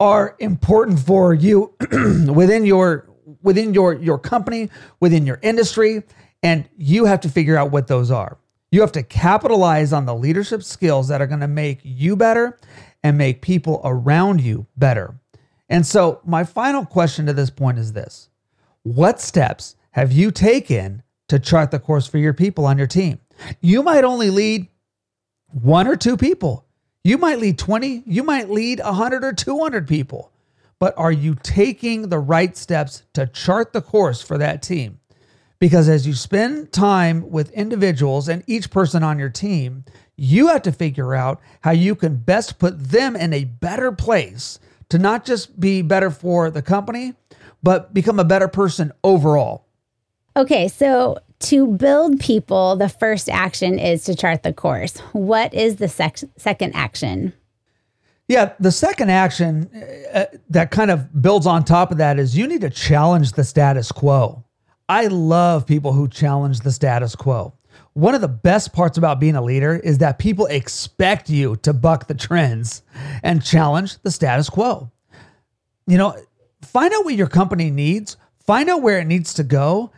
are 0.00 0.36
important 0.38 1.00
for 1.00 1.34
you 1.34 1.74
within 2.32 2.64
your 2.64 3.08
within 3.42 3.74
your 3.74 3.94
your 3.94 4.18
company, 4.18 4.70
within 5.00 5.26
your 5.26 5.38
industry, 5.42 6.02
and 6.42 6.68
you 6.76 7.04
have 7.04 7.20
to 7.20 7.28
figure 7.28 7.56
out 7.56 7.70
what 7.70 7.88
those 7.88 8.10
are. 8.10 8.38
You 8.70 8.82
have 8.82 8.92
to 8.92 9.02
capitalize 9.02 9.92
on 9.92 10.04
the 10.04 10.14
leadership 10.14 10.62
skills 10.62 11.08
that 11.08 11.22
are 11.22 11.26
going 11.26 11.40
to 11.40 11.48
make 11.48 11.80
you 11.82 12.16
better 12.16 12.58
and 13.02 13.16
make 13.16 13.40
people 13.40 13.80
around 13.84 14.40
you 14.40 14.66
better. 14.76 15.14
And 15.68 15.86
so, 15.86 16.20
my 16.24 16.44
final 16.44 16.84
question 16.84 17.26
to 17.26 17.32
this 17.32 17.50
point 17.50 17.78
is 17.78 17.92
this 17.92 18.28
What 18.82 19.20
steps 19.20 19.76
have 19.92 20.12
you 20.12 20.30
taken 20.30 21.02
to 21.28 21.38
chart 21.38 21.70
the 21.70 21.78
course 21.78 22.06
for 22.06 22.18
your 22.18 22.34
people 22.34 22.66
on 22.66 22.78
your 22.78 22.86
team? 22.86 23.20
You 23.60 23.82
might 23.82 24.04
only 24.04 24.30
lead 24.30 24.68
one 25.46 25.86
or 25.86 25.96
two 25.96 26.16
people. 26.16 26.66
You 27.04 27.16
might 27.16 27.38
lead 27.38 27.58
20, 27.58 28.02
you 28.06 28.22
might 28.22 28.50
lead 28.50 28.80
100 28.80 29.24
or 29.24 29.32
200 29.32 29.88
people. 29.88 30.30
But 30.78 30.94
are 30.98 31.12
you 31.12 31.36
taking 31.42 32.08
the 32.08 32.18
right 32.18 32.56
steps 32.56 33.02
to 33.14 33.26
chart 33.26 33.72
the 33.72 33.80
course 33.80 34.20
for 34.20 34.36
that 34.38 34.62
team? 34.62 34.97
Because 35.60 35.88
as 35.88 36.06
you 36.06 36.14
spend 36.14 36.72
time 36.72 37.30
with 37.30 37.50
individuals 37.50 38.28
and 38.28 38.44
each 38.46 38.70
person 38.70 39.02
on 39.02 39.18
your 39.18 39.30
team, 39.30 39.84
you 40.16 40.48
have 40.48 40.62
to 40.62 40.72
figure 40.72 41.14
out 41.14 41.40
how 41.62 41.72
you 41.72 41.94
can 41.94 42.16
best 42.16 42.58
put 42.58 42.90
them 42.90 43.16
in 43.16 43.32
a 43.32 43.44
better 43.44 43.90
place 43.92 44.58
to 44.88 44.98
not 44.98 45.24
just 45.24 45.58
be 45.58 45.82
better 45.82 46.10
for 46.10 46.50
the 46.50 46.62
company, 46.62 47.14
but 47.62 47.92
become 47.92 48.18
a 48.18 48.24
better 48.24 48.48
person 48.48 48.92
overall. 49.02 49.66
Okay, 50.36 50.68
so 50.68 51.18
to 51.40 51.66
build 51.66 52.20
people, 52.20 52.76
the 52.76 52.88
first 52.88 53.28
action 53.28 53.78
is 53.78 54.04
to 54.04 54.14
chart 54.14 54.42
the 54.42 54.52
course. 54.52 54.98
What 55.12 55.52
is 55.54 55.76
the 55.76 55.88
sec- 55.88 56.18
second 56.36 56.74
action? 56.74 57.32
Yeah, 58.28 58.52
the 58.60 58.72
second 58.72 59.10
action 59.10 59.70
uh, 60.12 60.26
that 60.50 60.70
kind 60.70 60.90
of 60.90 61.22
builds 61.22 61.46
on 61.46 61.64
top 61.64 61.90
of 61.90 61.98
that 61.98 62.18
is 62.18 62.36
you 62.36 62.46
need 62.46 62.60
to 62.60 62.70
challenge 62.70 63.32
the 63.32 63.44
status 63.44 63.90
quo. 63.90 64.44
I 64.88 65.08
love 65.08 65.66
people 65.66 65.92
who 65.92 66.08
challenge 66.08 66.60
the 66.60 66.72
status 66.72 67.14
quo. 67.14 67.52
One 67.92 68.14
of 68.14 68.20
the 68.20 68.28
best 68.28 68.72
parts 68.72 68.96
about 68.96 69.20
being 69.20 69.36
a 69.36 69.42
leader 69.42 69.76
is 69.76 69.98
that 69.98 70.18
people 70.18 70.46
expect 70.46 71.28
you 71.28 71.56
to 71.56 71.72
buck 71.72 72.06
the 72.06 72.14
trends 72.14 72.82
and 73.22 73.44
challenge 73.44 74.00
the 74.02 74.10
status 74.10 74.48
quo. 74.48 74.90
You 75.86 75.98
know, 75.98 76.16
find 76.62 76.92
out 76.94 77.04
what 77.04 77.14
your 77.14 77.26
company 77.26 77.70
needs, 77.70 78.16
find 78.46 78.70
out 78.70 78.82
where 78.82 78.98
it 78.98 79.06
needs 79.06 79.34
to 79.34 79.42
go, 79.42 79.90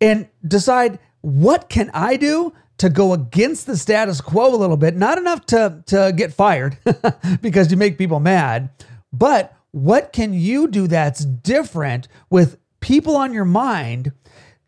and 0.00 0.28
decide 0.46 0.98
what 1.20 1.68
can 1.68 1.90
I 1.92 2.16
do 2.16 2.52
to 2.78 2.88
go 2.88 3.12
against 3.12 3.66
the 3.66 3.76
status 3.76 4.20
quo 4.20 4.54
a 4.54 4.56
little 4.56 4.76
bit. 4.76 4.96
Not 4.96 5.18
enough 5.18 5.44
to, 5.46 5.82
to 5.86 6.12
get 6.16 6.32
fired 6.32 6.78
because 7.40 7.70
you 7.70 7.76
make 7.76 7.98
people 7.98 8.20
mad, 8.20 8.70
but 9.12 9.54
what 9.72 10.12
can 10.12 10.32
you 10.32 10.68
do 10.68 10.86
that's 10.86 11.24
different 11.24 12.08
with 12.30 12.56
people 12.80 13.16
on 13.16 13.32
your 13.32 13.44
mind 13.44 14.12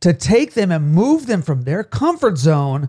to 0.01 0.13
take 0.13 0.55
them 0.55 0.71
and 0.71 0.93
move 0.93 1.27
them 1.27 1.43
from 1.43 1.63
their 1.63 1.85
comfort 1.85 2.39
zone 2.39 2.89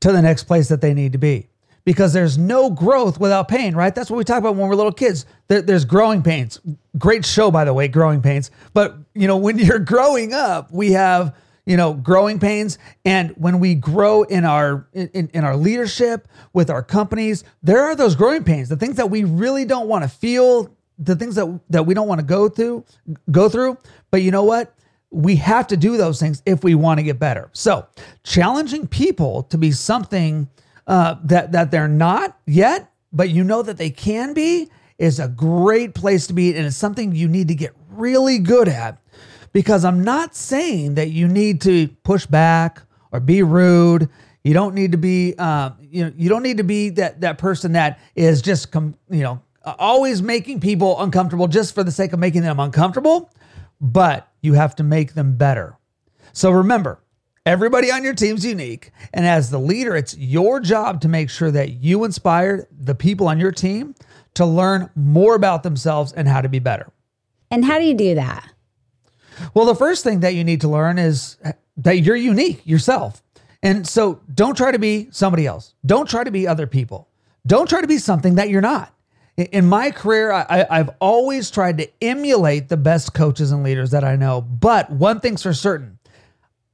to 0.00 0.12
the 0.12 0.22
next 0.22 0.44
place 0.44 0.68
that 0.68 0.80
they 0.80 0.94
need 0.94 1.12
to 1.12 1.18
be 1.18 1.48
because 1.86 2.12
there's 2.12 2.36
no 2.36 2.68
growth 2.68 3.18
without 3.18 3.48
pain, 3.48 3.74
right? 3.74 3.94
That's 3.94 4.10
what 4.10 4.16
we 4.16 4.24
talk 4.24 4.38
about 4.38 4.56
when 4.56 4.68
we're 4.68 4.74
little 4.74 4.92
kids. 4.92 5.24
There, 5.48 5.62
there's 5.62 5.84
growing 5.84 6.22
pains. 6.22 6.60
Great 6.98 7.24
show, 7.24 7.50
by 7.50 7.64
the 7.64 7.72
way, 7.72 7.88
Growing 7.88 8.20
Pains. 8.20 8.50
But, 8.74 8.96
you 9.14 9.26
know, 9.28 9.36
when 9.36 9.58
you're 9.60 9.78
growing 9.78 10.34
up, 10.34 10.70
we 10.72 10.92
have, 10.92 11.34
you 11.64 11.76
know, 11.76 11.94
growing 11.94 12.40
pains. 12.40 12.78
And 13.04 13.30
when 13.36 13.60
we 13.60 13.76
grow 13.76 14.24
in 14.24 14.44
our 14.44 14.88
in, 14.92 15.30
in 15.32 15.44
our 15.44 15.56
leadership 15.56 16.28
with 16.52 16.70
our 16.70 16.82
companies, 16.82 17.44
there 17.62 17.84
are 17.84 17.94
those 17.94 18.16
growing 18.16 18.42
pains, 18.42 18.68
the 18.68 18.76
things 18.76 18.96
that 18.96 19.08
we 19.08 19.22
really 19.22 19.64
don't 19.64 19.86
want 19.86 20.02
to 20.02 20.08
feel, 20.08 20.74
the 20.98 21.14
things 21.14 21.36
that 21.36 21.60
that 21.70 21.86
we 21.86 21.94
don't 21.94 22.08
want 22.08 22.18
to 22.20 22.26
go 22.26 22.48
through, 22.48 22.84
go 23.30 23.48
through. 23.48 23.78
But 24.10 24.22
you 24.22 24.32
know 24.32 24.44
what? 24.44 24.74
We 25.16 25.36
have 25.36 25.66
to 25.68 25.76
do 25.76 25.96
those 25.96 26.20
things 26.20 26.42
if 26.44 26.62
we 26.62 26.74
want 26.74 26.98
to 26.98 27.02
get 27.02 27.18
better. 27.18 27.48
So, 27.52 27.86
challenging 28.22 28.86
people 28.86 29.44
to 29.44 29.56
be 29.56 29.72
something 29.72 30.48
uh, 30.86 31.16
that 31.24 31.52
that 31.52 31.70
they're 31.70 31.88
not 31.88 32.38
yet, 32.46 32.92
but 33.12 33.30
you 33.30 33.42
know 33.42 33.62
that 33.62 33.78
they 33.78 33.90
can 33.90 34.34
be, 34.34 34.70
is 34.98 35.18
a 35.18 35.28
great 35.28 35.94
place 35.94 36.26
to 36.26 36.34
be, 36.34 36.54
and 36.54 36.66
it's 36.66 36.76
something 36.76 37.14
you 37.14 37.28
need 37.28 37.48
to 37.48 37.54
get 37.54 37.74
really 37.88 38.38
good 38.38 38.68
at. 38.68 38.98
Because 39.52 39.86
I'm 39.86 40.04
not 40.04 40.36
saying 40.36 40.96
that 40.96 41.10
you 41.10 41.28
need 41.28 41.62
to 41.62 41.88
push 42.04 42.26
back 42.26 42.82
or 43.10 43.20
be 43.20 43.42
rude. 43.42 44.10
You 44.44 44.52
don't 44.52 44.74
need 44.74 44.92
to 44.92 44.98
be, 44.98 45.34
uh, 45.38 45.70
you 45.80 46.04
know, 46.04 46.12
you 46.14 46.28
don't 46.28 46.42
need 46.42 46.58
to 46.58 46.64
be 46.64 46.90
that 46.90 47.22
that 47.22 47.38
person 47.38 47.72
that 47.72 47.98
is 48.14 48.42
just, 48.42 48.70
com- 48.70 48.96
you 49.08 49.22
know, 49.22 49.40
always 49.64 50.20
making 50.20 50.60
people 50.60 51.00
uncomfortable 51.00 51.48
just 51.48 51.74
for 51.74 51.82
the 51.82 51.90
sake 51.90 52.12
of 52.12 52.18
making 52.18 52.42
them 52.42 52.60
uncomfortable. 52.60 53.30
But 53.80 54.28
you 54.46 54.54
have 54.54 54.74
to 54.76 54.82
make 54.82 55.12
them 55.12 55.36
better. 55.36 55.76
So 56.32 56.50
remember, 56.50 57.00
Everybody 57.46 57.92
on 57.92 58.02
your 58.02 58.12
team's 58.12 58.44
unique. 58.44 58.90
And 59.14 59.24
as 59.24 59.50
the 59.50 59.60
leader, 59.60 59.94
it's 59.94 60.18
your 60.18 60.58
job 60.58 61.00
to 61.02 61.08
make 61.08 61.30
sure 61.30 61.52
that 61.52 61.74
you 61.74 62.02
inspire 62.02 62.66
the 62.76 62.96
people 62.96 63.28
on 63.28 63.38
your 63.38 63.52
team 63.52 63.94
to 64.34 64.44
learn 64.44 64.90
more 64.96 65.36
about 65.36 65.62
themselves 65.62 66.12
and 66.12 66.26
how 66.26 66.40
to 66.40 66.48
be 66.48 66.58
better. 66.58 66.92
And 67.48 67.64
how 67.64 67.78
do 67.78 67.84
you 67.84 67.94
do 67.94 68.16
that? 68.16 68.52
Well, 69.54 69.64
the 69.64 69.76
first 69.76 70.02
thing 70.02 70.20
that 70.20 70.34
you 70.34 70.42
need 70.42 70.60
to 70.62 70.68
learn 70.68 70.98
is 70.98 71.36
that 71.76 72.00
you're 72.00 72.16
unique 72.16 72.66
yourself. 72.66 73.22
And 73.62 73.86
so 73.86 74.20
don't 74.34 74.56
try 74.56 74.72
to 74.72 74.78
be 74.80 75.06
somebody 75.12 75.46
else. 75.46 75.74
Don't 75.84 76.08
try 76.08 76.24
to 76.24 76.32
be 76.32 76.48
other 76.48 76.66
people. 76.66 77.08
Don't 77.46 77.68
try 77.68 77.80
to 77.80 77.86
be 77.86 77.98
something 77.98 78.34
that 78.34 78.50
you're 78.50 78.60
not. 78.60 78.92
In 79.36 79.66
my 79.66 79.90
career, 79.90 80.32
I, 80.32 80.66
have 80.70 80.96
always 80.98 81.50
tried 81.50 81.78
to 81.78 81.88
emulate 82.02 82.68
the 82.68 82.76
best 82.78 83.12
coaches 83.12 83.52
and 83.52 83.62
leaders 83.62 83.90
that 83.90 84.02
I 84.02 84.16
know. 84.16 84.40
But 84.40 84.90
one 84.90 85.20
thing's 85.20 85.42
for 85.42 85.52
certain 85.52 85.98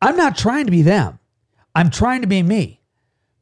I'm 0.01 0.17
not 0.17 0.37
trying 0.37 0.67
to 0.67 0.71
be 0.71 0.83
them. 0.83 1.19
I'm 1.75 1.91
trying 1.91 2.23
to 2.23 2.27
be 2.27 2.43
me 2.43 2.81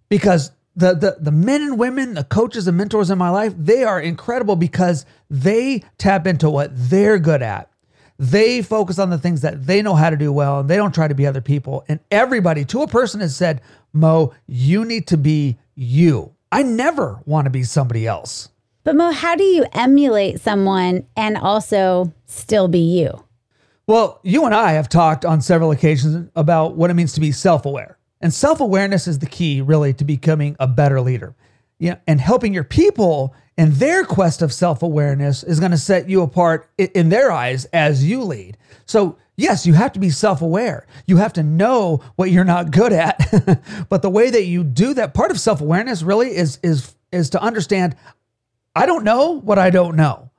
because 0.08 0.52
the, 0.76 0.94
the, 0.94 1.16
the 1.20 1.32
men 1.32 1.62
and 1.62 1.78
women, 1.78 2.14
the 2.14 2.24
coaches 2.24 2.68
and 2.68 2.76
mentors 2.76 3.10
in 3.10 3.18
my 3.18 3.30
life, 3.30 3.54
they 3.56 3.84
are 3.84 4.00
incredible 4.00 4.56
because 4.56 5.04
they 5.28 5.82
tap 5.98 6.26
into 6.26 6.48
what 6.48 6.70
they're 6.72 7.18
good 7.18 7.42
at. 7.42 7.70
They 8.18 8.60
focus 8.60 8.98
on 8.98 9.08
the 9.08 9.18
things 9.18 9.40
that 9.40 9.66
they 9.66 9.80
know 9.80 9.94
how 9.94 10.10
to 10.10 10.16
do 10.16 10.32
well 10.32 10.60
and 10.60 10.68
they 10.68 10.76
don't 10.76 10.94
try 10.94 11.08
to 11.08 11.14
be 11.14 11.26
other 11.26 11.40
people. 11.40 11.84
And 11.88 12.00
everybody 12.10 12.64
to 12.66 12.82
a 12.82 12.86
person 12.86 13.20
has 13.20 13.34
said, 13.34 13.62
Mo, 13.92 14.34
you 14.46 14.84
need 14.84 15.06
to 15.08 15.16
be 15.16 15.58
you. 15.74 16.34
I 16.52 16.62
never 16.62 17.20
want 17.24 17.46
to 17.46 17.50
be 17.50 17.62
somebody 17.62 18.06
else. 18.06 18.50
But 18.82 18.96
Mo, 18.96 19.10
how 19.10 19.36
do 19.36 19.44
you 19.44 19.66
emulate 19.72 20.40
someone 20.40 21.06
and 21.16 21.36
also 21.36 22.12
still 22.26 22.68
be 22.68 22.78
you? 22.78 23.24
Well, 23.86 24.20
you 24.22 24.44
and 24.44 24.54
I 24.54 24.72
have 24.72 24.88
talked 24.88 25.24
on 25.24 25.40
several 25.40 25.70
occasions 25.70 26.30
about 26.34 26.76
what 26.76 26.90
it 26.90 26.94
means 26.94 27.12
to 27.14 27.20
be 27.20 27.32
self 27.32 27.66
aware. 27.66 27.98
And 28.20 28.32
self 28.32 28.60
awareness 28.60 29.06
is 29.06 29.18
the 29.18 29.26
key, 29.26 29.60
really, 29.60 29.92
to 29.94 30.04
becoming 30.04 30.56
a 30.60 30.66
better 30.66 31.00
leader. 31.00 31.34
Yeah, 31.78 31.96
and 32.06 32.20
helping 32.20 32.52
your 32.54 32.64
people 32.64 33.34
in 33.56 33.72
their 33.74 34.04
quest 34.04 34.42
of 34.42 34.52
self 34.52 34.82
awareness 34.82 35.42
is 35.42 35.60
going 35.60 35.72
to 35.72 35.78
set 35.78 36.08
you 36.08 36.22
apart 36.22 36.70
in 36.78 37.08
their 37.08 37.32
eyes 37.32 37.64
as 37.66 38.04
you 38.04 38.22
lead. 38.22 38.56
So, 38.86 39.18
yes, 39.36 39.66
you 39.66 39.72
have 39.74 39.92
to 39.92 40.00
be 40.00 40.10
self 40.10 40.40
aware. 40.40 40.86
You 41.06 41.18
have 41.18 41.32
to 41.34 41.42
know 41.42 42.02
what 42.16 42.30
you're 42.30 42.44
not 42.44 42.70
good 42.70 42.92
at. 42.92 43.18
but 43.88 44.02
the 44.02 44.10
way 44.10 44.30
that 44.30 44.44
you 44.44 44.64
do 44.64 44.94
that, 44.94 45.14
part 45.14 45.30
of 45.30 45.40
self 45.40 45.60
awareness 45.60 46.02
really 46.02 46.36
is, 46.36 46.58
is, 46.62 46.94
is 47.12 47.30
to 47.30 47.42
understand 47.42 47.96
I 48.74 48.86
don't 48.86 49.04
know 49.04 49.40
what 49.40 49.58
I 49.58 49.70
don't 49.70 49.96
know. 49.96 50.30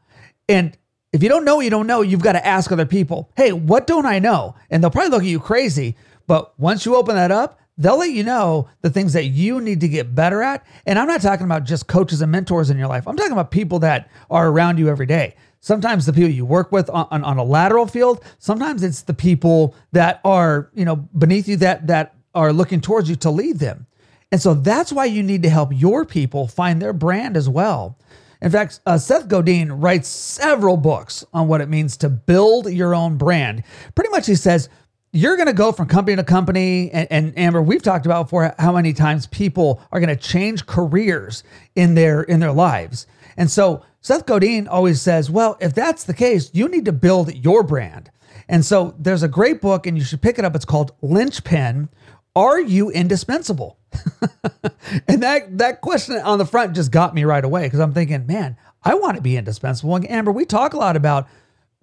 And 0.47 0.77
if 1.11 1.21
you 1.21 1.29
don't 1.29 1.45
know, 1.45 1.59
you 1.59 1.69
don't 1.69 1.87
know. 1.87 2.01
You've 2.01 2.21
got 2.21 2.33
to 2.33 2.45
ask 2.45 2.71
other 2.71 2.85
people, 2.85 3.29
hey, 3.35 3.51
what 3.51 3.87
don't 3.87 4.05
I 4.05 4.19
know? 4.19 4.55
And 4.69 4.81
they'll 4.81 4.91
probably 4.91 5.11
look 5.11 5.23
at 5.23 5.27
you 5.27 5.39
crazy. 5.39 5.97
But 6.27 6.57
once 6.59 6.85
you 6.85 6.95
open 6.95 7.15
that 7.15 7.31
up, 7.31 7.59
they'll 7.77 7.97
let 7.97 8.11
you 8.11 8.23
know 8.23 8.69
the 8.81 8.89
things 8.89 9.13
that 9.13 9.25
you 9.25 9.59
need 9.59 9.81
to 9.81 9.87
get 9.87 10.15
better 10.15 10.41
at. 10.41 10.65
And 10.85 10.97
I'm 10.97 11.07
not 11.07 11.21
talking 11.21 11.45
about 11.45 11.65
just 11.65 11.87
coaches 11.87 12.21
and 12.21 12.31
mentors 12.31 12.69
in 12.69 12.77
your 12.77 12.87
life, 12.87 13.07
I'm 13.07 13.17
talking 13.17 13.33
about 13.33 13.51
people 13.51 13.79
that 13.79 14.09
are 14.29 14.47
around 14.47 14.77
you 14.77 14.87
every 14.87 15.05
day. 15.05 15.35
Sometimes 15.59 16.05
the 16.05 16.13
people 16.13 16.31
you 16.31 16.45
work 16.45 16.71
with 16.71 16.89
on, 16.89 17.07
on, 17.11 17.23
on 17.23 17.37
a 17.37 17.43
lateral 17.43 17.85
field, 17.85 18.23
sometimes 18.39 18.81
it's 18.81 19.03
the 19.03 19.13
people 19.13 19.75
that 19.91 20.19
are, 20.25 20.71
you 20.73 20.85
know, 20.85 20.95
beneath 20.95 21.47
you 21.47 21.55
that 21.57 21.85
that 21.87 22.15
are 22.33 22.51
looking 22.51 22.81
towards 22.81 23.09
you 23.09 23.15
to 23.17 23.29
lead 23.29 23.59
them. 23.59 23.85
And 24.31 24.41
so 24.41 24.53
that's 24.53 24.91
why 24.91 25.05
you 25.05 25.21
need 25.21 25.43
to 25.43 25.49
help 25.49 25.71
your 25.73 26.05
people 26.05 26.47
find 26.47 26.81
their 26.81 26.93
brand 26.93 27.35
as 27.35 27.49
well. 27.49 27.97
In 28.41 28.51
fact, 28.51 28.79
uh, 28.85 28.97
Seth 28.97 29.27
Godin 29.27 29.79
writes 29.79 30.07
several 30.07 30.77
books 30.77 31.23
on 31.33 31.47
what 31.47 31.61
it 31.61 31.69
means 31.69 31.97
to 31.97 32.09
build 32.09 32.71
your 32.71 32.95
own 32.95 33.17
brand. 33.17 33.63
Pretty 33.93 34.09
much, 34.09 34.25
he 34.25 34.35
says, 34.35 34.67
you're 35.13 35.35
going 35.35 35.47
to 35.47 35.53
go 35.53 35.71
from 35.71 35.87
company 35.87 36.15
to 36.15 36.23
company. 36.23 36.89
And, 36.91 37.07
and, 37.11 37.37
Amber, 37.37 37.61
we've 37.61 37.83
talked 37.83 38.05
about 38.05 38.27
before 38.27 38.55
how 38.57 38.71
many 38.71 38.93
times 38.93 39.27
people 39.27 39.81
are 39.91 39.99
going 39.99 40.15
to 40.15 40.21
change 40.21 40.65
careers 40.65 41.43
in 41.75 41.95
their 41.95 42.23
in 42.23 42.39
their 42.39 42.53
lives. 42.53 43.07
And 43.37 43.51
so 43.51 43.83
Seth 44.01 44.25
Godin 44.25 44.67
always 44.67 45.01
says, 45.01 45.29
well, 45.29 45.57
if 45.59 45.73
that's 45.73 46.05
the 46.05 46.13
case, 46.13 46.49
you 46.53 46.67
need 46.67 46.85
to 46.85 46.91
build 46.91 47.33
your 47.35 47.63
brand. 47.63 48.09
And 48.47 48.65
so 48.65 48.95
there's 48.97 49.23
a 49.23 49.27
great 49.27 49.61
book, 49.61 49.85
and 49.85 49.97
you 49.97 50.03
should 50.03 50.21
pick 50.21 50.39
it 50.39 50.45
up. 50.45 50.55
It's 50.55 50.65
called 50.65 50.93
Linchpin 51.01 51.89
Are 52.35 52.59
You 52.59 52.89
Indispensable? 52.89 53.77
and 55.07 55.21
that 55.23 55.57
that 55.57 55.81
question 55.81 56.15
on 56.17 56.37
the 56.37 56.45
front 56.45 56.75
just 56.75 56.91
got 56.91 57.13
me 57.13 57.23
right 57.23 57.43
away 57.43 57.63
because 57.63 57.79
I'm 57.79 57.93
thinking, 57.93 58.25
man, 58.25 58.57
I 58.83 58.95
want 58.95 59.15
to 59.17 59.21
be 59.21 59.37
indispensable. 59.37 59.95
And 59.95 60.09
Amber, 60.09 60.31
we 60.31 60.45
talk 60.45 60.73
a 60.73 60.77
lot 60.77 60.95
about 60.95 61.27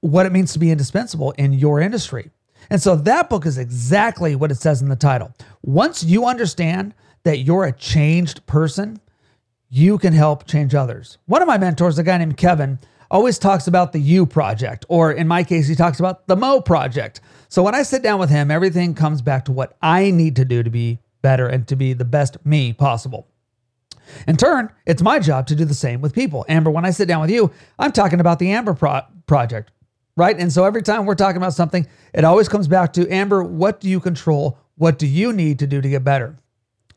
what 0.01 0.27
it 0.27 0.33
means 0.33 0.53
to 0.53 0.59
be 0.59 0.71
indispensable 0.71 1.33
in 1.33 1.53
your 1.53 1.81
industry. 1.81 2.31
And 2.71 2.83
so 2.83 2.97
that 2.97 3.31
book 3.31 3.47
is 3.47 3.59
exactly 3.59 4.35
what 4.37 4.51
it 4.51 4.57
says 4.57 4.83
in 4.83 4.89
the 4.89 4.97
title. 4.97 5.33
Once 5.63 6.05
you 6.05 6.27
understand 6.27 6.95
that 7.25 7.39
you're 7.39 7.65
a 7.65 7.73
changed 7.73 8.45
person, 8.47 9.01
you 9.71 9.99
can 9.99 10.13
help 10.13 10.47
change 10.47 10.75
others. 10.75 11.19
One 11.27 11.43
of 11.43 11.49
my 11.49 11.59
mentors, 11.59 11.99
a 11.99 12.03
guy 12.03 12.19
named 12.19 12.37
Kevin, 12.37 12.79
always 13.11 13.39
talks 13.39 13.67
about 13.67 13.93
the 13.93 13.99
You 13.99 14.27
Project, 14.27 14.85
or 14.89 15.13
in 15.13 15.27
my 15.27 15.45
case, 15.45 15.67
he 15.67 15.75
talks 15.75 15.99
about 15.99 16.27
the 16.27 16.37
Mo 16.37 16.61
Project. 16.61 17.21
So 17.49 17.63
when 17.63 17.75
I 17.75 17.83
sit 17.83 18.03
down 18.03 18.19
with 18.19 18.31
him, 18.31 18.51
everything 18.51 18.95
comes 18.95 19.23
back 19.23 19.47
to 19.47 19.53
what 19.53 19.77
I 19.81 20.11
need 20.11 20.37
to 20.37 20.45
do 20.45 20.63
to 20.63 20.71
be 20.71 20.99
better 21.23 21.47
and 21.47 21.67
to 21.69 21.77
be 21.77 21.93
the 21.93 22.05
best 22.05 22.37
me 22.45 22.73
possible. 22.73 23.29
In 24.27 24.37
turn, 24.37 24.71
it's 24.87 25.03
my 25.03 25.19
job 25.19 25.47
to 25.49 25.55
do 25.55 25.65
the 25.65 25.75
same 25.75 26.01
with 26.01 26.15
people. 26.15 26.45
Amber, 26.49 26.71
when 26.71 26.85
I 26.85 26.91
sit 26.91 27.09
down 27.09 27.21
with 27.21 27.31
you, 27.31 27.51
I'm 27.79 27.93
talking 27.93 28.21
about 28.21 28.39
the 28.39 28.53
Amber 28.53 28.75
pro- 28.75 29.03
project, 29.27 29.71
right? 30.17 30.39
And 30.39 30.53
so 30.53 30.65
every 30.65 30.83
time 30.83 31.05
we're 31.05 31.15
talking 31.15 31.37
about 31.37 31.53
something, 31.55 31.87
it 32.15 32.25
always 32.25 32.49
comes 32.49 32.69
back 32.69 32.93
to 32.95 33.11
Amber, 33.13 33.43
what 33.43 33.81
do 33.81 33.89
you 33.89 34.01
control? 34.01 34.59
What 34.77 34.99
do 34.99 35.07
you 35.07 35.33
need 35.33 35.59
to 35.59 35.67
do 35.67 35.81
to 35.81 35.89
get 35.89 36.05
better? 36.05 36.39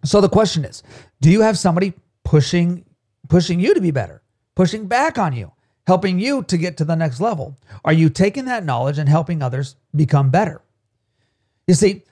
So 0.04 0.22
the 0.22 0.30
question 0.30 0.66
is, 0.66 0.84
do 1.20 1.30
you 1.30 1.42
have 1.42 1.58
somebody 1.58 1.94
pushing 2.24 2.86
pushing 3.28 3.60
you 3.60 3.74
to 3.74 3.82
be 3.82 3.92
better, 3.92 4.22
pushing 4.56 4.88
back 4.88 5.18
on 5.18 5.34
you, 5.34 5.51
helping 5.88 6.20
you 6.20 6.44
to 6.44 6.58
get 6.58 6.78
to 6.78 6.86
the 6.86 6.96
next 6.96 7.22
level? 7.22 7.58
Are 7.86 7.94
you 7.94 8.10
taking 8.10 8.46
that 8.46 8.66
knowledge 8.66 8.98
and 8.98 9.08
helping 9.08 9.42
others 9.42 9.75
become 9.96 10.30
better? 10.30 10.62
You 11.68 11.74
see, 11.75 12.04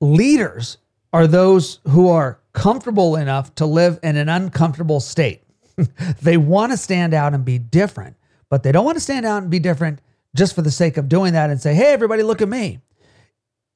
leaders 0.00 0.78
are 1.16 1.26
those 1.26 1.78
who 1.88 2.10
are 2.10 2.38
comfortable 2.52 3.16
enough 3.16 3.54
to 3.54 3.64
live 3.64 3.98
in 4.02 4.18
an 4.18 4.28
uncomfortable 4.28 5.00
state. 5.00 5.42
they 6.20 6.36
want 6.36 6.72
to 6.72 6.76
stand 6.76 7.14
out 7.14 7.32
and 7.32 7.42
be 7.42 7.58
different, 7.58 8.16
but 8.50 8.62
they 8.62 8.70
don't 8.70 8.84
want 8.84 8.96
to 8.96 9.00
stand 9.02 9.24
out 9.24 9.40
and 9.40 9.50
be 9.50 9.58
different 9.58 10.02
just 10.34 10.54
for 10.54 10.60
the 10.60 10.70
sake 10.70 10.98
of 10.98 11.08
doing 11.08 11.32
that 11.32 11.48
and 11.48 11.58
say, 11.58 11.74
hey, 11.74 11.94
everybody, 11.94 12.22
look 12.22 12.42
at 12.42 12.50
me. 12.50 12.80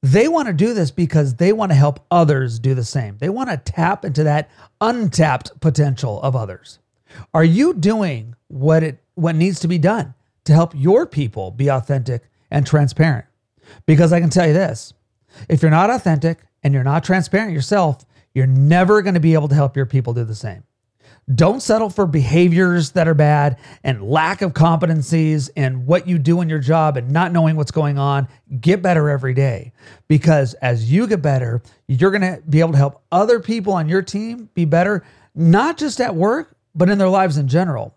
They 0.03 0.27
want 0.27 0.49
to 0.49 0.53
do 0.53 0.75
this 0.75 0.91
because 0.91 1.33
they 1.33 1.51
want 1.51 1.71
to 1.71 1.75
help 1.75 2.05
others 2.11 2.59
do 2.59 2.75
the 2.75 2.83
same. 2.83 3.17
They 3.17 3.29
want 3.29 3.49
to 3.49 3.57
tap 3.57 4.05
into 4.05 4.23
that 4.25 4.51
untapped 4.79 5.59
potential 5.61 6.21
of 6.21 6.35
others. 6.35 6.77
Are 7.33 7.43
you 7.43 7.73
doing 7.73 8.35
what 8.49 8.83
it 8.83 8.99
what 9.15 9.35
needs 9.35 9.59
to 9.61 9.67
be 9.67 9.79
done 9.79 10.13
to 10.43 10.53
help 10.53 10.73
your 10.75 11.07
people 11.07 11.49
be 11.49 11.69
authentic 11.71 12.21
and 12.51 12.67
transparent? 12.67 13.25
Because 13.87 14.13
I 14.13 14.19
can 14.19 14.29
tell 14.29 14.45
you 14.45 14.53
this, 14.53 14.93
if 15.49 15.61
you're 15.61 15.71
not 15.71 15.89
authentic 15.89 16.39
and 16.63 16.73
you're 16.73 16.83
not 16.83 17.03
transparent 17.03 17.53
yourself, 17.53 18.05
you're 18.33 18.47
never 18.47 19.01
going 19.01 19.13
to 19.15 19.19
be 19.19 19.33
able 19.33 19.47
to 19.47 19.55
help 19.55 19.75
your 19.75 19.85
people 19.85 20.13
do 20.13 20.23
the 20.23 20.35
same. 20.35 20.63
Don't 21.33 21.61
settle 21.61 21.89
for 21.89 22.05
behaviors 22.05 22.91
that 22.91 23.07
are 23.07 23.13
bad 23.13 23.57
and 23.83 24.01
lack 24.01 24.41
of 24.41 24.53
competencies 24.53 25.49
and 25.55 25.85
what 25.85 26.07
you 26.07 26.17
do 26.17 26.41
in 26.41 26.49
your 26.49 26.59
job 26.59 26.97
and 26.97 27.11
not 27.11 27.31
knowing 27.31 27.55
what's 27.55 27.71
going 27.71 27.97
on. 27.97 28.27
Get 28.59 28.81
better 28.81 29.09
every 29.09 29.33
day 29.33 29.71
because 30.07 30.55
as 30.55 30.91
you 30.91 31.07
get 31.07 31.21
better, 31.21 31.61
you're 31.87 32.11
going 32.11 32.21
to 32.21 32.41
be 32.49 32.59
able 32.59 32.71
to 32.71 32.77
help 32.77 33.03
other 33.11 33.39
people 33.39 33.73
on 33.73 33.87
your 33.87 34.01
team 34.01 34.49
be 34.55 34.65
better, 34.65 35.03
not 35.35 35.77
just 35.77 36.01
at 36.01 36.15
work, 36.15 36.55
but 36.73 36.89
in 36.89 36.97
their 36.97 37.09
lives 37.09 37.37
in 37.37 37.47
general. 37.47 37.95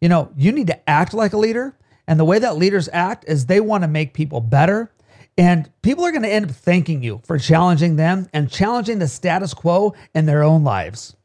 You 0.00 0.08
know, 0.08 0.32
you 0.36 0.52
need 0.52 0.68
to 0.68 0.90
act 0.90 1.14
like 1.14 1.32
a 1.32 1.38
leader. 1.38 1.76
And 2.06 2.18
the 2.18 2.24
way 2.24 2.38
that 2.38 2.56
leaders 2.56 2.88
act 2.92 3.24
is 3.28 3.46
they 3.46 3.60
want 3.60 3.82
to 3.82 3.88
make 3.88 4.14
people 4.14 4.40
better. 4.40 4.90
And 5.38 5.70
people 5.82 6.04
are 6.04 6.10
going 6.10 6.22
to 6.22 6.28
end 6.28 6.46
up 6.46 6.50
thanking 6.50 7.02
you 7.02 7.22
for 7.24 7.38
challenging 7.38 7.96
them 7.96 8.28
and 8.32 8.50
challenging 8.50 8.98
the 8.98 9.08
status 9.08 9.54
quo 9.54 9.94
in 10.14 10.26
their 10.26 10.42
own 10.42 10.62
lives. 10.62 11.16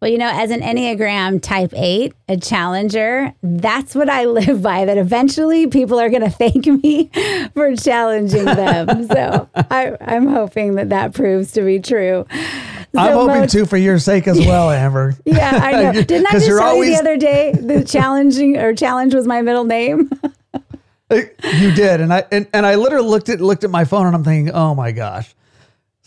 Well, 0.00 0.10
you 0.10 0.16
know, 0.16 0.30
as 0.32 0.50
an 0.50 0.62
Enneagram 0.62 1.42
type 1.42 1.74
eight, 1.76 2.14
a 2.26 2.38
challenger, 2.38 3.34
that's 3.42 3.94
what 3.94 4.08
I 4.08 4.24
live 4.24 4.62
by. 4.62 4.86
That 4.86 4.96
eventually 4.96 5.66
people 5.66 6.00
are 6.00 6.08
going 6.08 6.22
to 6.22 6.30
thank 6.30 6.66
me 6.66 7.10
for 7.54 7.76
challenging 7.76 8.46
them. 8.46 9.06
so 9.12 9.50
I, 9.54 9.94
am 10.00 10.26
hoping 10.26 10.76
that 10.76 10.88
that 10.88 11.12
proves 11.12 11.52
to 11.52 11.62
be 11.62 11.80
true. 11.80 12.24
So 12.94 12.98
I'm 12.98 13.12
hoping 13.12 13.46
too 13.46 13.66
for 13.66 13.76
your 13.76 13.98
sake 13.98 14.26
as 14.26 14.38
well, 14.38 14.70
Amber. 14.70 15.16
yeah, 15.26 15.60
I 15.62 15.72
know. 15.82 16.02
Didn't 16.02 16.28
I 16.28 16.32
just 16.32 16.46
tell 16.46 16.62
always... 16.62 16.88
you 16.88 16.94
the 16.94 17.00
other 17.00 17.16
day 17.18 17.52
the 17.52 17.84
challenging 17.84 18.56
or 18.56 18.74
challenge 18.74 19.14
was 19.14 19.26
my 19.26 19.42
middle 19.42 19.64
name? 19.64 20.10
You 21.10 21.72
did, 21.72 22.00
and 22.00 22.12
I 22.12 22.24
and, 22.30 22.46
and 22.52 22.64
I 22.66 22.76
literally 22.76 23.08
looked 23.08 23.28
at 23.28 23.40
looked 23.40 23.64
at 23.64 23.70
my 23.70 23.84
phone 23.84 24.06
and 24.06 24.14
I'm 24.14 24.24
thinking, 24.24 24.54
oh 24.54 24.74
my 24.74 24.92
gosh, 24.92 25.34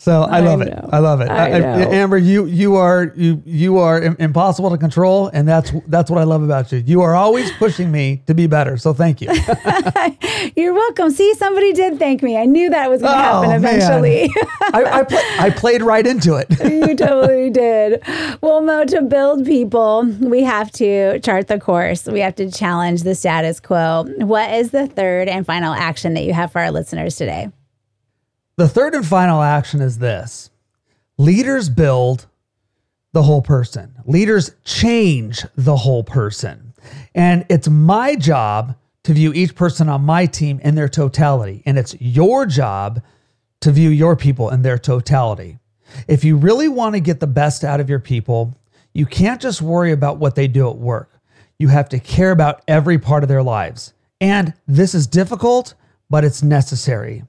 so 0.04 0.20
I, 0.24 0.36
I 0.36 0.40
love 0.40 0.58
know. 0.58 0.66
it. 0.66 0.84
I 0.92 0.98
love 0.98 1.20
it. 1.22 1.30
I 1.30 1.46
I, 1.46 1.60
Amber, 1.94 2.18
you 2.18 2.44
you 2.44 2.76
are 2.76 3.10
you 3.16 3.42
you 3.46 3.78
are 3.78 4.02
impossible 4.02 4.68
to 4.68 4.76
control, 4.76 5.28
and 5.28 5.48
that's 5.48 5.72
that's 5.86 6.10
what 6.10 6.20
I 6.20 6.24
love 6.24 6.42
about 6.42 6.70
you. 6.72 6.82
You 6.84 7.00
are 7.00 7.14
always 7.14 7.50
pushing 7.52 7.90
me 7.90 8.22
to 8.26 8.34
be 8.34 8.46
better. 8.46 8.76
So 8.76 8.92
thank 8.92 9.22
you. 9.22 9.30
You're 10.56 10.74
welcome. 10.74 11.10
See, 11.10 11.32
somebody 11.36 11.72
did 11.72 11.98
thank 11.98 12.22
me. 12.22 12.36
I 12.36 12.44
knew 12.44 12.68
that 12.68 12.90
was 12.90 13.00
going 13.00 13.14
to 13.14 13.18
oh, 13.18 13.42
happen 13.42 13.52
eventually. 13.52 14.30
I 14.74 14.84
I, 14.84 15.02
play, 15.04 15.22
I 15.38 15.48
played 15.48 15.80
right 15.80 16.06
into 16.06 16.34
it. 16.34 16.50
you 16.62 16.94
totally 16.94 17.48
did. 17.48 18.02
Well, 18.42 18.60
Mo, 18.60 18.84
to 18.84 19.00
build 19.00 19.46
people, 19.46 20.04
we 20.20 20.42
have 20.42 20.70
to 20.72 21.18
chart 21.20 21.48
the 21.48 21.58
course. 21.58 22.04
We 22.04 22.20
have 22.20 22.34
to 22.34 22.50
challenge 22.50 23.04
the 23.04 23.14
status 23.14 23.58
quo. 23.58 24.04
What 24.18 24.50
is 24.50 24.70
the 24.70 24.86
third 24.86 25.28
and 25.28 25.46
final 25.46 25.72
action 25.72 26.12
that 26.12 26.24
you 26.24 26.34
have 26.34 26.52
for 26.52 26.60
our 26.60 26.70
listeners 26.70 27.16
today? 27.16 27.48
The 28.56 28.68
third 28.68 28.94
and 28.94 29.04
final 29.04 29.42
action 29.42 29.80
is 29.80 29.98
this 29.98 30.50
leaders 31.18 31.68
build 31.68 32.26
the 33.12 33.22
whole 33.22 33.42
person, 33.42 33.94
leaders 34.04 34.52
change 34.64 35.44
the 35.56 35.76
whole 35.76 36.04
person. 36.04 36.72
And 37.14 37.46
it's 37.48 37.68
my 37.68 38.14
job 38.14 38.76
to 39.04 39.12
view 39.12 39.32
each 39.32 39.54
person 39.54 39.88
on 39.88 40.04
my 40.04 40.26
team 40.26 40.60
in 40.62 40.74
their 40.74 40.88
totality. 40.88 41.62
And 41.66 41.78
it's 41.78 42.00
your 42.00 42.46
job 42.46 43.02
to 43.60 43.72
view 43.72 43.90
your 43.90 44.16
people 44.16 44.50
in 44.50 44.62
their 44.62 44.78
totality. 44.78 45.58
If 46.06 46.24
you 46.24 46.36
really 46.36 46.68
want 46.68 46.94
to 46.94 47.00
get 47.00 47.20
the 47.20 47.26
best 47.26 47.64
out 47.64 47.80
of 47.80 47.88
your 47.88 48.00
people, 48.00 48.54
you 48.92 49.06
can't 49.06 49.40
just 49.40 49.62
worry 49.62 49.92
about 49.92 50.18
what 50.18 50.34
they 50.34 50.46
do 50.46 50.68
at 50.68 50.76
work. 50.76 51.10
You 51.58 51.68
have 51.68 51.88
to 51.90 51.98
care 51.98 52.30
about 52.30 52.62
every 52.68 52.98
part 52.98 53.22
of 53.22 53.28
their 53.28 53.42
lives. 53.42 53.94
And 54.20 54.54
this 54.66 54.94
is 54.94 55.06
difficult, 55.06 55.74
but 56.10 56.24
it's 56.24 56.42
necessary. 56.42 57.24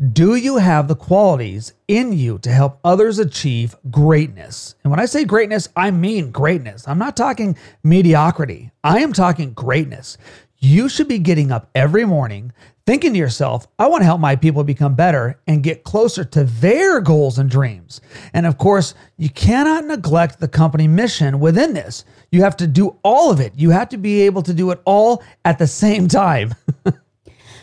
Do 0.00 0.34
you 0.34 0.56
have 0.56 0.88
the 0.88 0.96
qualities 0.96 1.74
in 1.86 2.14
you 2.14 2.38
to 2.38 2.50
help 2.50 2.80
others 2.82 3.18
achieve 3.18 3.76
greatness? 3.90 4.74
And 4.82 4.90
when 4.90 4.98
I 4.98 5.04
say 5.04 5.26
greatness, 5.26 5.68
I 5.76 5.90
mean 5.90 6.30
greatness. 6.30 6.88
I'm 6.88 6.96
not 6.96 7.18
talking 7.18 7.54
mediocrity, 7.84 8.70
I 8.82 9.00
am 9.00 9.12
talking 9.12 9.52
greatness. 9.52 10.16
You 10.58 10.88
should 10.88 11.06
be 11.06 11.18
getting 11.18 11.52
up 11.52 11.68
every 11.74 12.06
morning 12.06 12.52
thinking 12.90 13.12
to 13.12 13.18
yourself, 13.20 13.68
I 13.78 13.86
want 13.86 14.00
to 14.00 14.04
help 14.04 14.20
my 14.20 14.34
people 14.34 14.64
become 14.64 14.96
better 14.96 15.38
and 15.46 15.62
get 15.62 15.84
closer 15.84 16.24
to 16.24 16.42
their 16.42 17.00
goals 17.00 17.38
and 17.38 17.48
dreams. 17.48 18.00
And 18.32 18.46
of 18.46 18.58
course, 18.58 18.94
you 19.16 19.28
cannot 19.28 19.84
neglect 19.84 20.40
the 20.40 20.48
company 20.48 20.88
mission 20.88 21.38
within 21.38 21.72
this. 21.72 22.04
You 22.32 22.42
have 22.42 22.56
to 22.56 22.66
do 22.66 22.96
all 23.04 23.30
of 23.30 23.38
it. 23.38 23.52
You 23.54 23.70
have 23.70 23.90
to 23.90 23.96
be 23.96 24.22
able 24.22 24.42
to 24.42 24.52
do 24.52 24.72
it 24.72 24.80
all 24.84 25.22
at 25.44 25.56
the 25.58 25.68
same 25.68 26.08
time. 26.22 26.52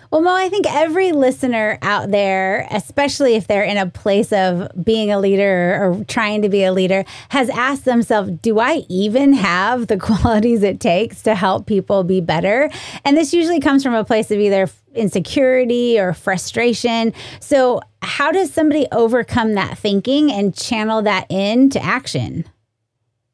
Well, 0.10 0.22
Mo, 0.22 0.34
I 0.34 0.48
think 0.48 0.66
every 0.74 1.12
listener 1.12 1.78
out 1.82 2.12
there, 2.12 2.66
especially 2.72 3.36
if 3.36 3.48
they're 3.48 3.64
in 3.64 3.76
a 3.76 3.88
place 3.88 4.32
of 4.32 4.72
being 4.82 5.12
a 5.12 5.20
leader 5.20 5.84
or 5.84 6.06
trying 6.06 6.42
to 6.44 6.50
be 6.50 6.64
a 6.64 6.72
leader, 6.72 7.04
has 7.30 7.50
asked 7.50 7.84
themselves, 7.84 8.32
do 8.42 8.60
I 8.60 8.86
even 8.88 9.34
have 9.34 9.88
the 9.88 9.98
qualities 9.98 10.64
it 10.64 10.80
takes 10.80 11.22
to 11.24 11.36
help 11.36 11.66
people 11.66 12.06
be 12.06 12.22
better? 12.22 12.70
And 13.04 13.18
this 13.18 13.34
usually 13.34 13.60
comes 13.60 13.84
from 13.84 13.96
a 13.96 14.06
place 14.06 14.32
of 14.32 14.40
either 14.40 14.70
insecurity 14.96 16.00
or 16.00 16.14
frustration. 16.14 17.14
So, 17.42 17.82
how 18.02 18.32
does 18.32 18.54
somebody 18.54 18.88
overcome 18.94 19.56
that 19.56 19.78
thinking 19.78 20.32
and 20.32 20.56
channel 20.56 21.02
that 21.02 21.30
into 21.30 21.84
action? 21.84 22.46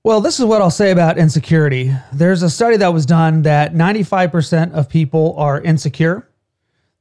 Well, 0.04 0.22
this 0.22 0.40
is 0.40 0.46
what 0.46 0.62
I'll 0.62 0.72
say 0.72 0.92
about 0.92 1.18
insecurity. 1.18 1.94
There's 2.12 2.42
a 2.42 2.50
study 2.50 2.78
that 2.78 2.94
was 2.94 3.06
done 3.06 3.44
that 3.44 3.74
95% 3.74 4.74
of 4.74 4.90
people 4.90 5.36
are 5.38 5.62
insecure 5.62 6.28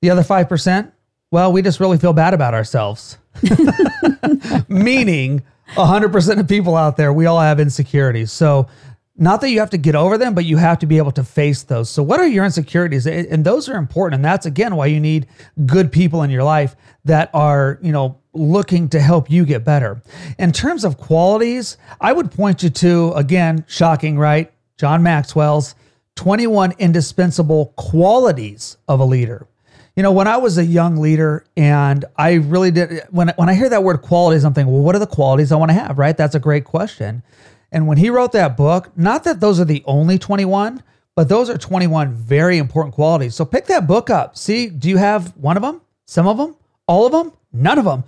the 0.02 0.10
other 0.10 0.22
5%, 0.22 0.92
well, 1.30 1.50
we 1.50 1.62
just 1.62 1.80
really 1.80 1.96
feel 1.96 2.12
bad 2.12 2.34
about 2.34 2.52
ourselves. 2.52 3.16
Meaning, 4.68 5.42
100% 5.74 6.40
of 6.40 6.48
people 6.48 6.76
out 6.76 6.98
there, 6.98 7.12
we 7.12 7.24
all 7.24 7.40
have 7.40 7.58
insecurities. 7.58 8.30
So, 8.30 8.68
not 9.14 9.42
that 9.42 9.50
you 9.50 9.60
have 9.60 9.70
to 9.70 9.78
get 9.78 9.94
over 9.94 10.18
them, 10.18 10.34
but 10.34 10.44
you 10.44 10.56
have 10.56 10.78
to 10.80 10.86
be 10.86 10.96
able 10.96 11.12
to 11.12 11.22
face 11.22 11.62
those. 11.62 11.88
So, 11.88 12.02
what 12.02 12.18
are 12.18 12.26
your 12.26 12.44
insecurities? 12.44 13.06
And 13.06 13.44
those 13.44 13.68
are 13.68 13.76
important. 13.76 14.16
And 14.16 14.24
that's 14.24 14.44
again 14.44 14.74
why 14.74 14.86
you 14.86 15.00
need 15.00 15.26
good 15.64 15.92
people 15.92 16.22
in 16.22 16.30
your 16.30 16.42
life 16.42 16.74
that 17.04 17.30
are, 17.32 17.78
you 17.82 17.92
know, 17.92 18.18
looking 18.32 18.88
to 18.88 19.00
help 19.00 19.30
you 19.30 19.44
get 19.44 19.64
better. 19.64 20.02
In 20.38 20.50
terms 20.50 20.84
of 20.84 20.96
qualities, 20.98 21.76
I 22.00 22.12
would 22.12 22.32
point 22.32 22.62
you 22.62 22.70
to, 22.70 23.12
again, 23.12 23.64
shocking, 23.68 24.18
right? 24.18 24.52
John 24.78 25.02
Maxwell's 25.02 25.74
21 26.16 26.72
indispensable 26.78 27.74
qualities 27.76 28.76
of 28.88 28.98
a 29.00 29.04
leader. 29.04 29.46
You 29.96 30.02
know, 30.02 30.12
when 30.12 30.26
I 30.26 30.38
was 30.38 30.56
a 30.56 30.64
young 30.64 30.96
leader 30.96 31.44
and 31.56 32.04
I 32.16 32.34
really 32.34 32.70
did 32.70 33.02
when 33.10 33.28
when 33.36 33.48
I 33.48 33.54
hear 33.54 33.68
that 33.68 33.82
word 33.82 34.00
qualities, 34.00 34.44
I'm 34.44 34.54
thinking, 34.54 34.72
well, 34.72 34.82
what 34.82 34.96
are 34.96 35.00
the 35.00 35.06
qualities 35.06 35.52
I 35.52 35.56
want 35.56 35.70
to 35.70 35.74
have, 35.74 35.98
right? 35.98 36.16
That's 36.16 36.34
a 36.34 36.40
great 36.40 36.64
question. 36.64 37.22
And 37.70 37.86
when 37.86 37.98
he 37.98 38.10
wrote 38.10 38.32
that 38.32 38.56
book, 38.56 38.96
not 38.96 39.24
that 39.24 39.40
those 39.40 39.60
are 39.60 39.64
the 39.64 39.82
only 39.86 40.18
21, 40.18 40.82
but 41.14 41.28
those 41.28 41.50
are 41.50 41.58
21 41.58 42.12
very 42.12 42.58
important 42.58 42.94
qualities. 42.94 43.34
So 43.34 43.44
pick 43.44 43.66
that 43.66 43.86
book 43.86 44.10
up. 44.10 44.36
See, 44.36 44.68
do 44.68 44.88
you 44.88 44.96
have 44.96 45.36
one 45.36 45.56
of 45.56 45.62
them? 45.62 45.80
Some 46.06 46.26
of 46.26 46.36
them? 46.36 46.56
All 46.86 47.06
of 47.06 47.12
them? 47.12 47.32
None 47.52 47.78
of 47.78 47.84
them. 47.84 48.04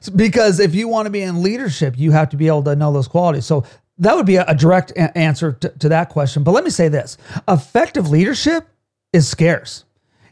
because 0.16 0.60
if 0.60 0.74
you 0.74 0.88
want 0.88 1.06
to 1.06 1.10
be 1.10 1.22
in 1.22 1.42
leadership, 1.42 1.98
you 1.98 2.12
have 2.12 2.30
to 2.30 2.36
be 2.36 2.46
able 2.46 2.62
to 2.64 2.76
know 2.76 2.92
those 2.92 3.08
qualities. 3.08 3.44
So 3.44 3.64
that 3.98 4.16
would 4.16 4.26
be 4.26 4.36
a, 4.36 4.54
direct 4.54 4.92
answer 4.96 5.52
to, 5.52 5.68
to 5.68 5.88
that 5.90 6.08
question. 6.08 6.42
But 6.42 6.52
let 6.52 6.64
me 6.64 6.70
say 6.70 6.88
this 6.88 7.18
effective 7.48 8.10
leadership 8.10 8.68
is 9.12 9.28
scarce. 9.28 9.84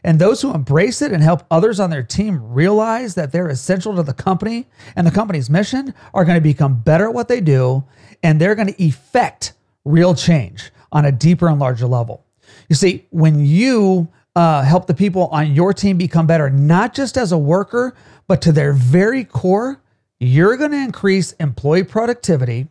And 0.05 0.19
those 0.19 0.39
who 0.39 0.53
embrace 0.53 1.01
it 1.01 1.11
and 1.11 1.23
help 1.23 1.43
others 1.49 1.79
on 1.79 1.89
their 1.89 2.03
team 2.03 2.39
realize 2.53 3.15
that 3.15 3.31
they're 3.31 3.49
essential 3.49 3.95
to 3.95 4.03
the 4.03 4.13
company 4.13 4.67
and 4.95 5.05
the 5.05 5.11
company's 5.11 5.49
mission 5.49 5.95
are 6.13 6.23
going 6.23 6.37
to 6.37 6.41
become 6.41 6.79
better 6.79 7.05
at 7.05 7.13
what 7.15 7.27
they 7.27 7.41
do 7.41 7.83
and 8.21 8.39
they're 8.39 8.53
going 8.53 8.67
to 8.67 8.83
effect 8.83 9.53
real 9.83 10.13
change 10.13 10.71
on 10.91 11.05
a 11.05 11.11
deeper 11.11 11.47
and 11.47 11.59
larger 11.59 11.87
level. 11.87 12.23
You 12.69 12.75
see, 12.75 13.07
when 13.09 13.43
you 13.43 14.07
uh, 14.35 14.61
help 14.61 14.85
the 14.85 14.93
people 14.93 15.25
on 15.27 15.55
your 15.55 15.73
team 15.73 15.97
become 15.97 16.27
better, 16.27 16.51
not 16.51 16.93
just 16.93 17.17
as 17.17 17.31
a 17.31 17.37
worker, 17.37 17.95
but 18.27 18.43
to 18.43 18.51
their 18.51 18.73
very 18.73 19.23
core, 19.23 19.81
you're 20.19 20.55
going 20.55 20.71
to 20.71 20.77
increase 20.77 21.31
employee 21.33 21.83
productivity, 21.83 22.67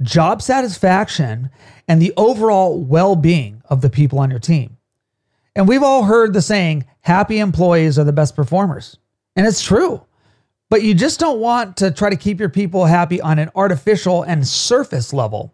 job 0.00 0.40
satisfaction, 0.40 1.50
and 1.86 2.00
the 2.00 2.14
overall 2.16 2.82
well 2.82 3.14
being 3.14 3.62
of 3.68 3.82
the 3.82 3.90
people 3.90 4.18
on 4.18 4.30
your 4.30 4.40
team. 4.40 4.77
And 5.58 5.66
we've 5.66 5.82
all 5.82 6.04
heard 6.04 6.32
the 6.32 6.40
saying, 6.40 6.84
happy 7.00 7.40
employees 7.40 7.98
are 7.98 8.04
the 8.04 8.12
best 8.12 8.36
performers. 8.36 8.96
And 9.34 9.44
it's 9.44 9.60
true. 9.60 10.06
But 10.70 10.84
you 10.84 10.94
just 10.94 11.18
don't 11.18 11.40
want 11.40 11.76
to 11.78 11.90
try 11.90 12.10
to 12.10 12.16
keep 12.16 12.38
your 12.38 12.48
people 12.48 12.84
happy 12.84 13.20
on 13.20 13.40
an 13.40 13.50
artificial 13.56 14.22
and 14.22 14.46
surface 14.46 15.12
level. 15.12 15.52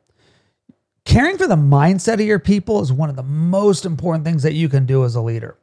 Caring 1.06 1.38
for 1.38 1.46
the 1.46 1.56
mindset 1.56 2.14
of 2.14 2.20
your 2.20 2.38
people 2.38 2.82
is 2.82 2.92
one 2.92 3.08
of 3.08 3.16
the 3.16 3.22
most 3.22 3.86
important 3.86 4.26
things 4.26 4.42
that 4.42 4.52
you 4.52 4.68
can 4.68 4.84
do 4.84 5.04
as 5.04 5.14
a 5.14 5.22
leader. 5.22 5.56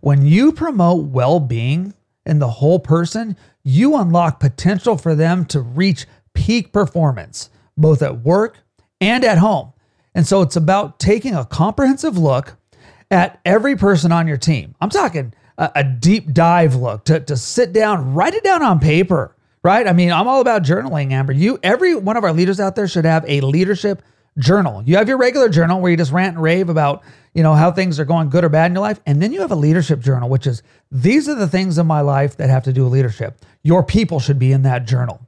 When 0.00 0.26
you 0.26 0.52
promote 0.52 1.06
well 1.06 1.40
being 1.40 1.94
in 2.26 2.38
the 2.38 2.50
whole 2.50 2.78
person, 2.78 3.34
you 3.64 3.96
unlock 3.96 4.40
potential 4.40 4.98
for 4.98 5.14
them 5.14 5.46
to 5.46 5.60
reach 5.60 6.04
peak 6.34 6.70
performance, 6.70 7.48
both 7.78 8.02
at 8.02 8.20
work 8.20 8.58
and 9.00 9.24
at 9.24 9.38
home. 9.38 9.72
And 10.14 10.26
so 10.26 10.42
it's 10.42 10.56
about 10.56 10.98
taking 10.98 11.34
a 11.34 11.46
comprehensive 11.46 12.18
look 12.18 12.58
at 13.10 13.40
every 13.44 13.76
person 13.76 14.12
on 14.12 14.26
your 14.26 14.36
team. 14.36 14.74
I'm 14.80 14.90
talking 14.90 15.32
a, 15.58 15.70
a 15.76 15.84
deep 15.84 16.32
dive 16.32 16.74
look 16.74 17.04
to, 17.04 17.20
to 17.20 17.36
sit 17.36 17.72
down, 17.72 18.14
write 18.14 18.34
it 18.34 18.44
down 18.44 18.62
on 18.62 18.80
paper, 18.80 19.34
right? 19.62 19.86
I 19.86 19.92
mean, 19.92 20.12
I'm 20.12 20.28
all 20.28 20.40
about 20.40 20.62
journaling, 20.62 21.12
Amber. 21.12 21.32
You, 21.32 21.58
every 21.62 21.94
one 21.94 22.16
of 22.16 22.24
our 22.24 22.32
leaders 22.32 22.60
out 22.60 22.76
there 22.76 22.88
should 22.88 23.04
have 23.04 23.24
a 23.28 23.40
leadership 23.40 24.02
journal. 24.38 24.82
You 24.84 24.96
have 24.96 25.08
your 25.08 25.18
regular 25.18 25.48
journal 25.48 25.80
where 25.80 25.90
you 25.90 25.96
just 25.96 26.12
rant 26.12 26.34
and 26.34 26.42
rave 26.42 26.68
about, 26.68 27.02
you 27.32 27.42
know, 27.42 27.54
how 27.54 27.72
things 27.72 27.98
are 27.98 28.04
going 28.04 28.28
good 28.28 28.44
or 28.44 28.48
bad 28.48 28.70
in 28.70 28.74
your 28.74 28.82
life. 28.82 29.00
And 29.06 29.22
then 29.22 29.32
you 29.32 29.40
have 29.40 29.52
a 29.52 29.56
leadership 29.56 30.00
journal, 30.00 30.28
which 30.28 30.46
is 30.46 30.62
these 30.90 31.28
are 31.28 31.34
the 31.34 31.48
things 31.48 31.78
in 31.78 31.86
my 31.86 32.00
life 32.00 32.36
that 32.36 32.50
have 32.50 32.64
to 32.64 32.72
do 32.72 32.84
with 32.84 32.92
leadership. 32.92 33.40
Your 33.62 33.82
people 33.82 34.20
should 34.20 34.38
be 34.38 34.52
in 34.52 34.62
that 34.62 34.86
journal. 34.86 35.26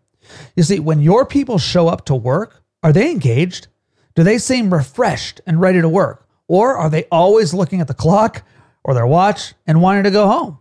You 0.57 0.63
see, 0.63 0.79
when 0.79 1.01
your 1.01 1.25
people 1.25 1.59
show 1.59 1.89
up 1.89 2.05
to 2.07 2.15
work, 2.15 2.63
are 2.83 2.93
they 2.93 3.11
engaged? 3.11 3.69
Do 4.15 4.23
they 4.23 4.39
seem 4.39 4.75
refreshed 4.75 5.41
and 5.47 5.61
ready 5.61 5.81
to 5.81 5.89
work? 5.89 6.28
Or 6.49 6.77
are 6.77 6.91
they 6.91 7.05
always 7.13 7.55
looking 7.55 7.81
at 7.81 7.89
the 7.89 7.95
clock 7.95 8.43
or 8.83 8.95
their 8.95 9.07
watch 9.07 9.55
and 9.67 9.81
wanting 9.81 10.05
to 10.05 10.11
go 10.11 10.27
home? 10.27 10.59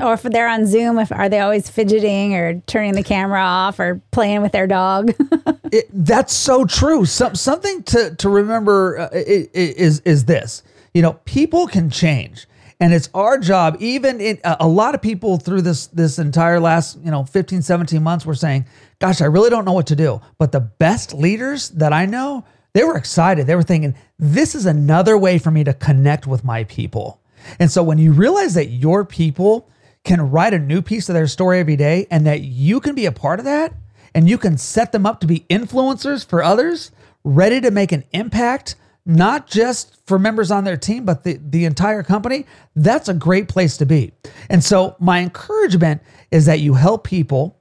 Or 0.00 0.14
if 0.14 0.22
they're 0.22 0.48
on 0.48 0.66
Zoom, 0.66 0.98
if 0.98 1.12
are 1.12 1.28
they 1.28 1.40
always 1.40 1.70
fidgeting 1.70 2.34
or 2.34 2.60
turning 2.66 2.94
the 2.94 3.02
camera 3.02 3.40
off 3.40 3.78
or 3.78 4.00
playing 4.10 4.42
with 4.42 4.52
their 4.52 4.66
dog? 4.66 5.12
it, 5.72 5.88
that's 5.92 6.32
so 6.32 6.64
true. 6.64 7.04
Some, 7.04 7.34
something 7.34 7.82
to 7.84 8.14
to 8.16 8.28
remember 8.28 8.98
uh, 8.98 9.08
is 9.12 10.00
is 10.00 10.24
this. 10.24 10.62
You 10.92 11.02
know, 11.02 11.12
people 11.24 11.66
can 11.66 11.90
change, 11.90 12.48
and 12.80 12.92
it's 12.92 13.08
our 13.14 13.38
job. 13.38 13.76
Even 13.78 14.20
in, 14.20 14.40
a 14.44 14.66
lot 14.66 14.94
of 14.94 15.02
people 15.02 15.38
through 15.38 15.62
this 15.62 15.86
this 15.88 16.18
entire 16.18 16.58
last 16.58 16.98
you 17.04 17.10
know 17.10 17.24
15, 17.24 17.62
17 17.62 18.02
months 18.02 18.26
were 18.26 18.34
saying, 18.34 18.66
"Gosh, 18.98 19.22
I 19.22 19.26
really 19.26 19.50
don't 19.50 19.64
know 19.64 19.72
what 19.72 19.86
to 19.88 19.96
do." 19.96 20.20
But 20.38 20.50
the 20.50 20.60
best 20.60 21.14
leaders 21.14 21.68
that 21.70 21.92
I 21.92 22.06
know, 22.06 22.44
they 22.76 22.84
were 22.84 22.96
excited. 22.96 23.46
They 23.46 23.56
were 23.56 23.62
thinking, 23.62 23.94
"This 24.18 24.54
is 24.54 24.66
another 24.66 25.16
way 25.16 25.38
for 25.38 25.50
me 25.50 25.64
to 25.64 25.72
connect 25.72 26.26
with 26.26 26.44
my 26.44 26.64
people." 26.64 27.20
And 27.58 27.70
so 27.70 27.82
when 27.82 27.98
you 27.98 28.12
realize 28.12 28.54
that 28.54 28.70
your 28.70 29.04
people 29.04 29.68
can 30.04 30.30
write 30.30 30.54
a 30.54 30.58
new 30.58 30.82
piece 30.82 31.08
of 31.08 31.14
their 31.14 31.26
story 31.26 31.58
every 31.58 31.76
day 31.76 32.06
and 32.10 32.26
that 32.26 32.42
you 32.42 32.80
can 32.80 32.94
be 32.94 33.06
a 33.06 33.12
part 33.12 33.38
of 33.38 33.44
that 33.44 33.72
and 34.14 34.28
you 34.28 34.38
can 34.38 34.56
set 34.56 34.92
them 34.92 35.04
up 35.04 35.20
to 35.20 35.26
be 35.26 35.44
influencers 35.50 36.24
for 36.24 36.42
others, 36.42 36.90
ready 37.24 37.60
to 37.60 37.70
make 37.70 37.92
an 37.92 38.04
impact, 38.12 38.76
not 39.04 39.46
just 39.46 39.96
for 40.06 40.18
members 40.18 40.50
on 40.50 40.64
their 40.64 40.76
team, 40.76 41.04
but 41.04 41.24
the, 41.24 41.38
the 41.42 41.64
entire 41.64 42.02
company, 42.02 42.46
that's 42.74 43.08
a 43.08 43.14
great 43.14 43.48
place 43.48 43.76
to 43.76 43.86
be. 43.86 44.12
And 44.48 44.62
so, 44.62 44.96
my 44.98 45.20
encouragement 45.20 46.02
is 46.30 46.46
that 46.46 46.60
you 46.60 46.74
help 46.74 47.04
people 47.04 47.58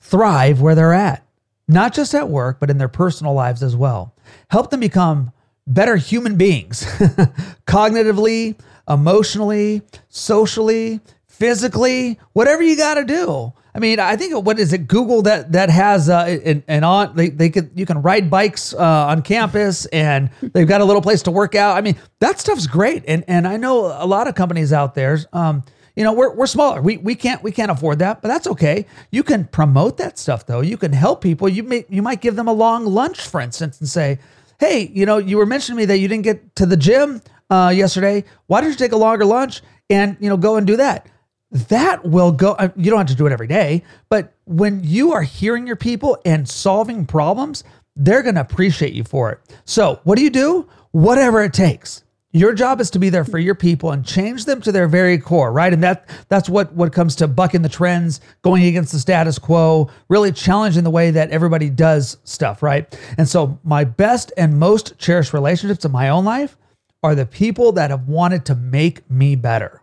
thrive 0.00 0.60
where 0.60 0.74
they're 0.74 0.94
at, 0.94 1.26
not 1.68 1.94
just 1.94 2.14
at 2.14 2.28
work, 2.28 2.58
but 2.58 2.70
in 2.70 2.78
their 2.78 2.88
personal 2.88 3.34
lives 3.34 3.62
as 3.62 3.76
well. 3.76 4.14
Help 4.50 4.70
them 4.70 4.80
become 4.80 5.32
better 5.66 5.96
human 5.96 6.36
beings, 6.36 6.84
cognitively, 7.66 8.58
emotionally, 8.88 9.82
socially, 10.08 11.00
physically, 11.26 12.18
whatever 12.32 12.62
you 12.62 12.76
got 12.76 12.94
to 12.94 13.04
do. 13.04 13.52
I 13.74 13.80
mean, 13.80 14.00
I 14.00 14.16
think 14.16 14.44
what 14.44 14.58
is 14.58 14.72
it? 14.72 14.88
Google 14.88 15.22
that 15.22 15.52
that 15.52 15.70
has 15.70 16.08
uh, 16.08 16.38
an, 16.44 16.64
an 16.66 16.82
on 16.82 17.14
they 17.14 17.28
they 17.28 17.48
could 17.48 17.70
you 17.76 17.86
can 17.86 18.02
ride 18.02 18.28
bikes 18.28 18.74
uh, 18.74 18.78
on 19.06 19.22
campus 19.22 19.86
and 19.86 20.30
they've 20.40 20.66
got 20.66 20.80
a 20.80 20.84
little 20.84 21.02
place 21.02 21.22
to 21.22 21.30
work 21.30 21.54
out. 21.54 21.76
I 21.76 21.80
mean, 21.82 21.96
that 22.18 22.40
stuff's 22.40 22.66
great. 22.66 23.04
And 23.06 23.24
and 23.28 23.46
I 23.46 23.56
know 23.56 23.86
a 23.86 24.06
lot 24.06 24.26
of 24.26 24.34
companies 24.34 24.72
out 24.72 24.96
there. 24.96 25.18
Um, 25.32 25.62
you 25.98 26.04
know, 26.04 26.12
we're, 26.12 26.32
we're 26.32 26.46
smaller. 26.46 26.80
We, 26.80 26.96
we 26.96 27.16
can't 27.16 27.42
we 27.42 27.50
can't 27.50 27.72
afford 27.72 27.98
that, 27.98 28.22
but 28.22 28.28
that's 28.28 28.46
okay. 28.46 28.86
You 29.10 29.24
can 29.24 29.46
promote 29.46 29.96
that 29.96 30.16
stuff 30.16 30.46
though. 30.46 30.60
You 30.60 30.76
can 30.76 30.92
help 30.92 31.20
people. 31.20 31.48
You 31.48 31.64
may 31.64 31.86
you 31.88 32.02
might 32.02 32.20
give 32.20 32.36
them 32.36 32.46
a 32.46 32.52
long 32.52 32.86
lunch, 32.86 33.26
for 33.26 33.40
instance, 33.40 33.80
and 33.80 33.88
say, 33.88 34.20
hey, 34.60 34.92
you 34.94 35.06
know, 35.06 35.18
you 35.18 35.36
were 35.38 35.44
mentioning 35.44 35.76
to 35.76 35.82
me 35.82 35.86
that 35.86 35.98
you 35.98 36.06
didn't 36.06 36.22
get 36.22 36.54
to 36.54 36.66
the 36.66 36.76
gym 36.76 37.20
uh, 37.50 37.72
yesterday. 37.74 38.22
Why 38.46 38.60
don't 38.60 38.70
you 38.70 38.76
take 38.76 38.92
a 38.92 38.96
longer 38.96 39.24
lunch 39.24 39.60
and 39.90 40.16
you 40.20 40.28
know 40.28 40.36
go 40.36 40.54
and 40.54 40.68
do 40.68 40.76
that? 40.76 41.08
that 41.50 42.04
will 42.04 42.30
go 42.30 42.52
uh, 42.52 42.68
you 42.76 42.90
don't 42.90 42.98
have 42.98 43.06
to 43.06 43.14
do 43.14 43.26
it 43.26 43.32
every 43.32 43.46
day 43.46 43.82
but 44.10 44.34
when 44.44 44.84
you 44.84 45.12
are 45.14 45.22
hearing 45.22 45.66
your 45.66 45.76
people 45.76 46.18
and 46.26 46.46
solving 46.46 47.06
problems 47.06 47.64
they're 47.96 48.22
going 48.22 48.34
to 48.34 48.40
appreciate 48.42 48.92
you 48.92 49.02
for 49.02 49.32
it 49.32 49.40
so 49.64 49.98
what 50.04 50.18
do 50.18 50.22
you 50.22 50.28
do 50.28 50.68
whatever 50.90 51.42
it 51.42 51.54
takes 51.54 52.04
your 52.32 52.52
job 52.52 52.80
is 52.80 52.90
to 52.90 52.98
be 52.98 53.08
there 53.08 53.24
for 53.24 53.38
your 53.38 53.54
people 53.54 53.90
and 53.90 54.04
change 54.04 54.44
them 54.44 54.60
to 54.60 54.70
their 54.72 54.86
very 54.86 55.18
core 55.18 55.52
right 55.52 55.72
and 55.72 55.82
that 55.82 56.08
that's 56.28 56.48
what 56.48 56.72
what 56.74 56.92
comes 56.92 57.16
to 57.16 57.26
bucking 57.26 57.62
the 57.62 57.68
trends 57.68 58.20
going 58.42 58.64
against 58.64 58.92
the 58.92 58.98
status 58.98 59.38
quo 59.38 59.88
really 60.08 60.32
challenging 60.32 60.84
the 60.84 60.90
way 60.90 61.10
that 61.10 61.30
everybody 61.30 61.70
does 61.70 62.18
stuff 62.24 62.62
right 62.62 62.98
and 63.16 63.28
so 63.28 63.58
my 63.64 63.84
best 63.84 64.32
and 64.36 64.58
most 64.58 64.98
cherished 64.98 65.32
relationships 65.32 65.84
in 65.84 65.92
my 65.92 66.08
own 66.08 66.24
life 66.24 66.56
are 67.02 67.14
the 67.14 67.26
people 67.26 67.72
that 67.72 67.90
have 67.90 68.08
wanted 68.08 68.44
to 68.44 68.54
make 68.54 69.08
me 69.10 69.34
better 69.34 69.82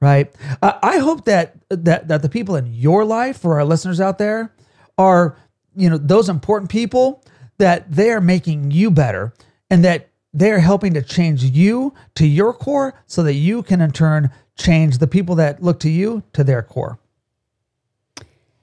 right? 0.00 0.34
Uh, 0.62 0.78
I 0.82 0.98
hope 0.98 1.24
that 1.24 1.56
that 1.68 2.08
that 2.08 2.22
the 2.22 2.28
people 2.28 2.56
in 2.56 2.72
your 2.72 3.04
life, 3.04 3.38
for 3.38 3.54
our 3.54 3.64
listeners 3.64 4.00
out 4.00 4.18
there, 4.18 4.52
are 4.98 5.36
you 5.74 5.90
know 5.90 5.98
those 5.98 6.28
important 6.28 6.70
people 6.70 7.24
that 7.58 7.90
they 7.90 8.10
are 8.10 8.20
making 8.20 8.70
you 8.70 8.90
better, 8.90 9.32
and 9.70 9.84
that 9.84 10.10
they 10.36 10.52
are 10.52 10.58
helping 10.58 10.92
to 10.94 11.02
change 11.02 11.42
you 11.42 11.94
to 12.14 12.26
your 12.26 12.52
core, 12.52 12.94
so 13.06 13.22
that 13.22 13.34
you 13.34 13.62
can 13.62 13.80
in 13.80 13.90
turn 13.90 14.30
change 14.56 14.98
the 14.98 15.06
people 15.06 15.34
that 15.36 15.62
look 15.62 15.80
to 15.80 15.90
you 15.90 16.22
to 16.34 16.44
their 16.44 16.62
core. 16.62 16.98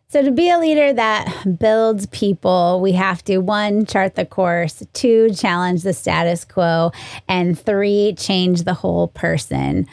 So, 0.09 0.21
to 0.21 0.29
be 0.29 0.47
a 0.47 0.59
leader 0.59 0.93
that 0.93 1.57
builds 1.57 2.05
people, 2.05 2.79
we 2.79 2.91
have 2.91 3.23
to 3.23 3.39
one, 3.39 3.87
chart 3.87 4.13
the 4.13 4.25
course, 4.25 4.83
two, 4.93 5.33
challenge 5.33 5.81
the 5.81 5.93
status 5.93 6.45
quo, 6.45 6.91
and 7.27 7.59
three, 7.59 8.13
change 8.15 8.61
the 8.61 8.75
whole 8.75 9.07
person. 9.07 9.87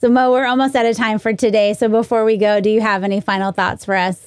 So, 0.00 0.08
Mo, 0.08 0.32
we're 0.32 0.46
almost 0.46 0.74
out 0.74 0.86
of 0.86 0.96
time 0.96 1.18
for 1.18 1.34
today. 1.34 1.74
So, 1.74 1.88
before 1.90 2.24
we 2.24 2.38
go, 2.38 2.58
do 2.62 2.70
you 2.70 2.80
have 2.80 3.04
any 3.04 3.20
final 3.20 3.52
thoughts 3.52 3.84
for 3.84 3.94
us? 3.94 4.26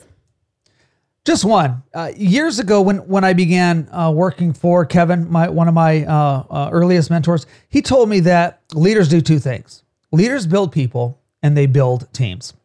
Just 1.30 1.46
one. 1.46 1.84
Uh, 1.94 2.12
years 2.18 2.58
ago, 2.58 2.82
when 2.82 3.08
when 3.08 3.24
I 3.24 3.34
began 3.34 3.88
uh, 3.92 4.10
working 4.10 4.52
for 4.52 4.84
Kevin, 4.84 5.30
my 5.30 5.48
one 5.48 5.68
of 5.68 5.76
my 5.76 6.04
uh, 6.04 6.44
uh, 6.50 6.70
earliest 6.72 7.12
mentors, 7.12 7.46
he 7.70 7.84
told 7.84 8.10
me 8.10 8.22
that 8.22 8.62
leaders 8.74 9.08
do 9.10 9.22
two 9.22 9.38
things: 9.38 9.84
leaders 10.12 10.48
build 10.48 10.72
people, 10.72 11.20
and 11.44 11.56
they 11.56 11.68
build 11.68 12.12
teams. 12.14 12.56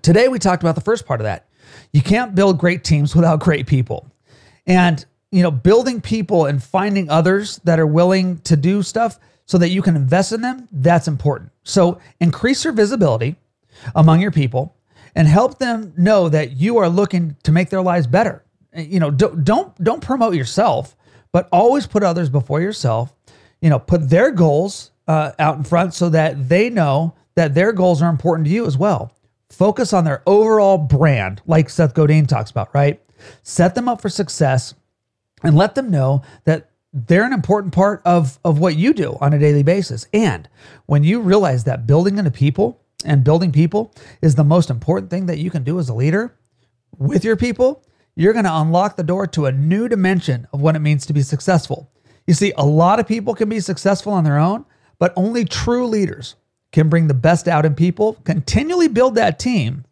Today, 0.00 0.28
we 0.28 0.38
talked 0.38 0.62
about 0.62 0.76
the 0.76 0.80
first 0.80 1.04
part 1.04 1.20
of 1.20 1.24
that. 1.24 1.46
You 1.92 2.00
can't 2.00 2.34
build 2.34 2.56
great 2.56 2.84
teams 2.84 3.14
without 3.14 3.38
great 3.38 3.66
people, 3.66 4.10
and 4.66 5.04
you 5.30 5.42
know, 5.42 5.50
building 5.50 6.00
people 6.00 6.46
and 6.46 6.62
finding 6.62 7.10
others 7.10 7.60
that 7.64 7.78
are 7.78 7.86
willing 7.86 8.38
to 8.44 8.56
do 8.56 8.82
stuff 8.82 9.18
so 9.44 9.58
that 9.58 9.68
you 9.68 9.82
can 9.82 9.94
invest 9.94 10.32
in 10.32 10.40
them, 10.40 10.68
that's 10.72 11.06
important. 11.06 11.50
So 11.64 12.00
increase 12.18 12.64
your 12.64 12.72
visibility 12.72 13.36
among 13.94 14.22
your 14.22 14.30
people 14.30 14.74
and 15.14 15.26
help 15.26 15.58
them 15.58 15.92
know 15.96 16.28
that 16.28 16.52
you 16.52 16.78
are 16.78 16.88
looking 16.88 17.36
to 17.42 17.52
make 17.52 17.70
their 17.70 17.82
lives 17.82 18.06
better. 18.06 18.44
You 18.74 19.00
know, 19.00 19.10
don't 19.10 19.44
don't, 19.44 19.82
don't 19.82 20.02
promote 20.02 20.34
yourself, 20.34 20.96
but 21.32 21.48
always 21.52 21.86
put 21.86 22.02
others 22.02 22.28
before 22.30 22.60
yourself. 22.60 23.12
You 23.60 23.70
know, 23.70 23.78
put 23.78 24.08
their 24.08 24.30
goals 24.30 24.90
uh, 25.08 25.32
out 25.38 25.58
in 25.58 25.64
front 25.64 25.94
so 25.94 26.08
that 26.10 26.48
they 26.48 26.70
know 26.70 27.14
that 27.34 27.54
their 27.54 27.72
goals 27.72 28.02
are 28.02 28.10
important 28.10 28.46
to 28.46 28.52
you 28.52 28.66
as 28.66 28.76
well. 28.78 29.12
Focus 29.50 29.92
on 29.92 30.04
their 30.04 30.22
overall 30.26 30.78
brand, 30.78 31.42
like 31.46 31.68
Seth 31.68 31.94
Godin 31.94 32.26
talks 32.26 32.50
about, 32.50 32.72
right? 32.74 33.00
Set 33.42 33.74
them 33.74 33.88
up 33.88 34.00
for 34.00 34.08
success 34.08 34.74
and 35.42 35.56
let 35.56 35.74
them 35.74 35.90
know 35.90 36.22
that 36.44 36.70
they're 36.92 37.24
an 37.24 37.32
important 37.32 37.72
part 37.72 38.02
of, 38.04 38.38
of 38.44 38.58
what 38.58 38.76
you 38.76 38.92
do 38.92 39.16
on 39.20 39.32
a 39.32 39.38
daily 39.38 39.62
basis. 39.62 40.06
And 40.12 40.48
when 40.86 41.04
you 41.04 41.20
realize 41.20 41.64
that 41.64 41.86
building 41.86 42.18
into 42.18 42.30
people 42.30 42.80
and 43.02 43.24
building 43.24 43.52
people 43.52 43.94
is 44.22 44.34
the 44.34 44.44
most 44.44 44.70
important 44.70 45.10
thing 45.10 45.26
that 45.26 45.38
you 45.38 45.50
can 45.50 45.64
do 45.64 45.78
as 45.78 45.88
a 45.88 45.94
leader 45.94 46.36
with 46.98 47.24
your 47.24 47.36
people, 47.36 47.84
you're 48.16 48.32
going 48.32 48.44
to 48.44 48.56
unlock 48.56 48.96
the 48.96 49.02
door 49.02 49.26
to 49.28 49.46
a 49.46 49.52
new 49.52 49.88
dimension 49.88 50.46
of 50.52 50.60
what 50.60 50.76
it 50.76 50.80
means 50.80 51.06
to 51.06 51.12
be 51.12 51.22
successful. 51.22 51.90
You 52.26 52.34
see, 52.34 52.52
a 52.56 52.64
lot 52.64 53.00
of 53.00 53.08
people 53.08 53.34
can 53.34 53.48
be 53.48 53.60
successful 53.60 54.12
on 54.12 54.24
their 54.24 54.38
own, 54.38 54.64
but 54.98 55.12
only 55.16 55.44
true 55.44 55.86
leaders 55.86 56.36
can 56.72 56.88
bring 56.88 57.08
the 57.08 57.14
best 57.14 57.48
out 57.48 57.66
in 57.66 57.74
people, 57.74 58.14
continually 58.24 58.88
build 58.88 59.14
that 59.14 59.38
team 59.38 59.84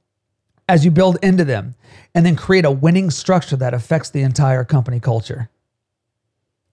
as 0.69 0.85
you 0.85 0.91
build 0.91 1.19
into 1.23 1.45
them, 1.45 1.75
and 2.15 2.27
then 2.27 2.37
create 2.37 2.65
a 2.65 2.71
winning 2.71 3.11
structure 3.11 3.57
that 3.57 3.75
affects 3.75 4.11
the 4.11 4.23
entire 4.23 4.65
company 4.65 5.01
culture 5.01 5.49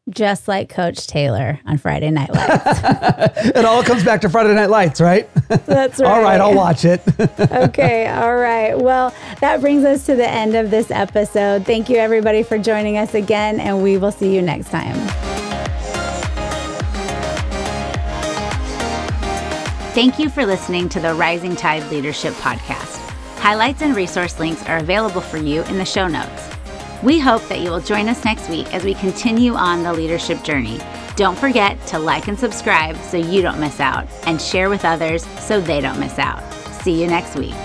just 0.10 0.48
like 0.48 0.70
Coach 0.70 1.08
Taylor 1.08 1.60
on 1.66 1.78
Friday 1.78 2.12
Night 2.12 2.32
Lights. 2.32 2.64
it 3.56 3.66
all 3.66 3.84
comes 3.84 4.04
back 4.04 4.22
to 4.22 4.30
Friday 4.30 4.54
Night 4.54 4.70
Lights, 4.70 5.02
right? 5.02 5.28
That's 5.66 6.00
right. 6.00 6.08
all 6.12 6.22
right, 6.22 6.40
I'll 6.40 6.54
watch 6.54 6.86
it. 6.86 7.02
okay, 7.40 8.08
all 8.08 8.36
right. 8.36 8.78
Well, 8.78 9.14
that 9.42 9.62
brings 9.62 9.84
us 9.84 10.06
to 10.06 10.16
the 10.16 10.30
end 10.30 10.56
of 10.56 10.70
this 10.70 10.92
episode. 10.92 11.66
Thank 11.66 11.90
you, 11.90 11.98
everybody, 11.98 12.44
for 12.44 12.58
joining 12.58 12.98
us 12.98 13.14
again, 13.16 13.60
and 13.60 13.82
we 13.82 13.98
will 13.98 14.12
see 14.12 14.34
you 14.34 14.42
next 14.42 14.70
time. 14.70 14.96
Thank 19.94 20.20
you 20.20 20.30
for 20.30 20.46
listening 20.46 20.90
to 20.90 21.00
the 21.00 21.14
Rising 21.14 21.56
Tide 21.56 21.90
Leadership 21.90 22.34
Podcast. 22.36 23.00
Highlights 23.40 23.82
and 23.82 23.96
resource 23.96 24.40
links 24.40 24.64
are 24.66 24.78
available 24.78 25.22
for 25.22 25.38
you 25.38 25.64
in 25.64 25.78
the 25.78 25.86
show 25.86 26.08
notes. 26.08 26.55
We 27.04 27.20
hope 27.20 27.48
that 27.50 27.60
you 27.60 27.70
will 27.70 27.82
join 27.82 28.08
us 28.08 28.24
next 28.26 28.50
week 28.50 28.74
as 28.74 28.84
we 28.84 28.94
continue 28.96 29.54
on 29.54 29.84
the 29.84 29.94
leadership 29.94 30.44
journey. 30.44 30.80
Don't 31.16 31.38
forget 31.38 31.86
to 31.88 32.00
like 32.00 32.28
and 32.28 32.38
subscribe 32.38 32.98
so 32.98 33.18
you 33.18 33.42
don't 33.42 33.60
miss 33.60 33.80
out, 33.80 34.08
and 34.28 34.42
share 34.42 34.70
with 34.70 34.86
others 34.86 35.26
so 35.40 35.62
they 35.62 35.82
don't 35.82 36.00
miss 36.00 36.18
out. 36.20 36.42
See 36.82 37.02
you 37.02 37.08
next 37.08 37.36
week. 37.36 37.56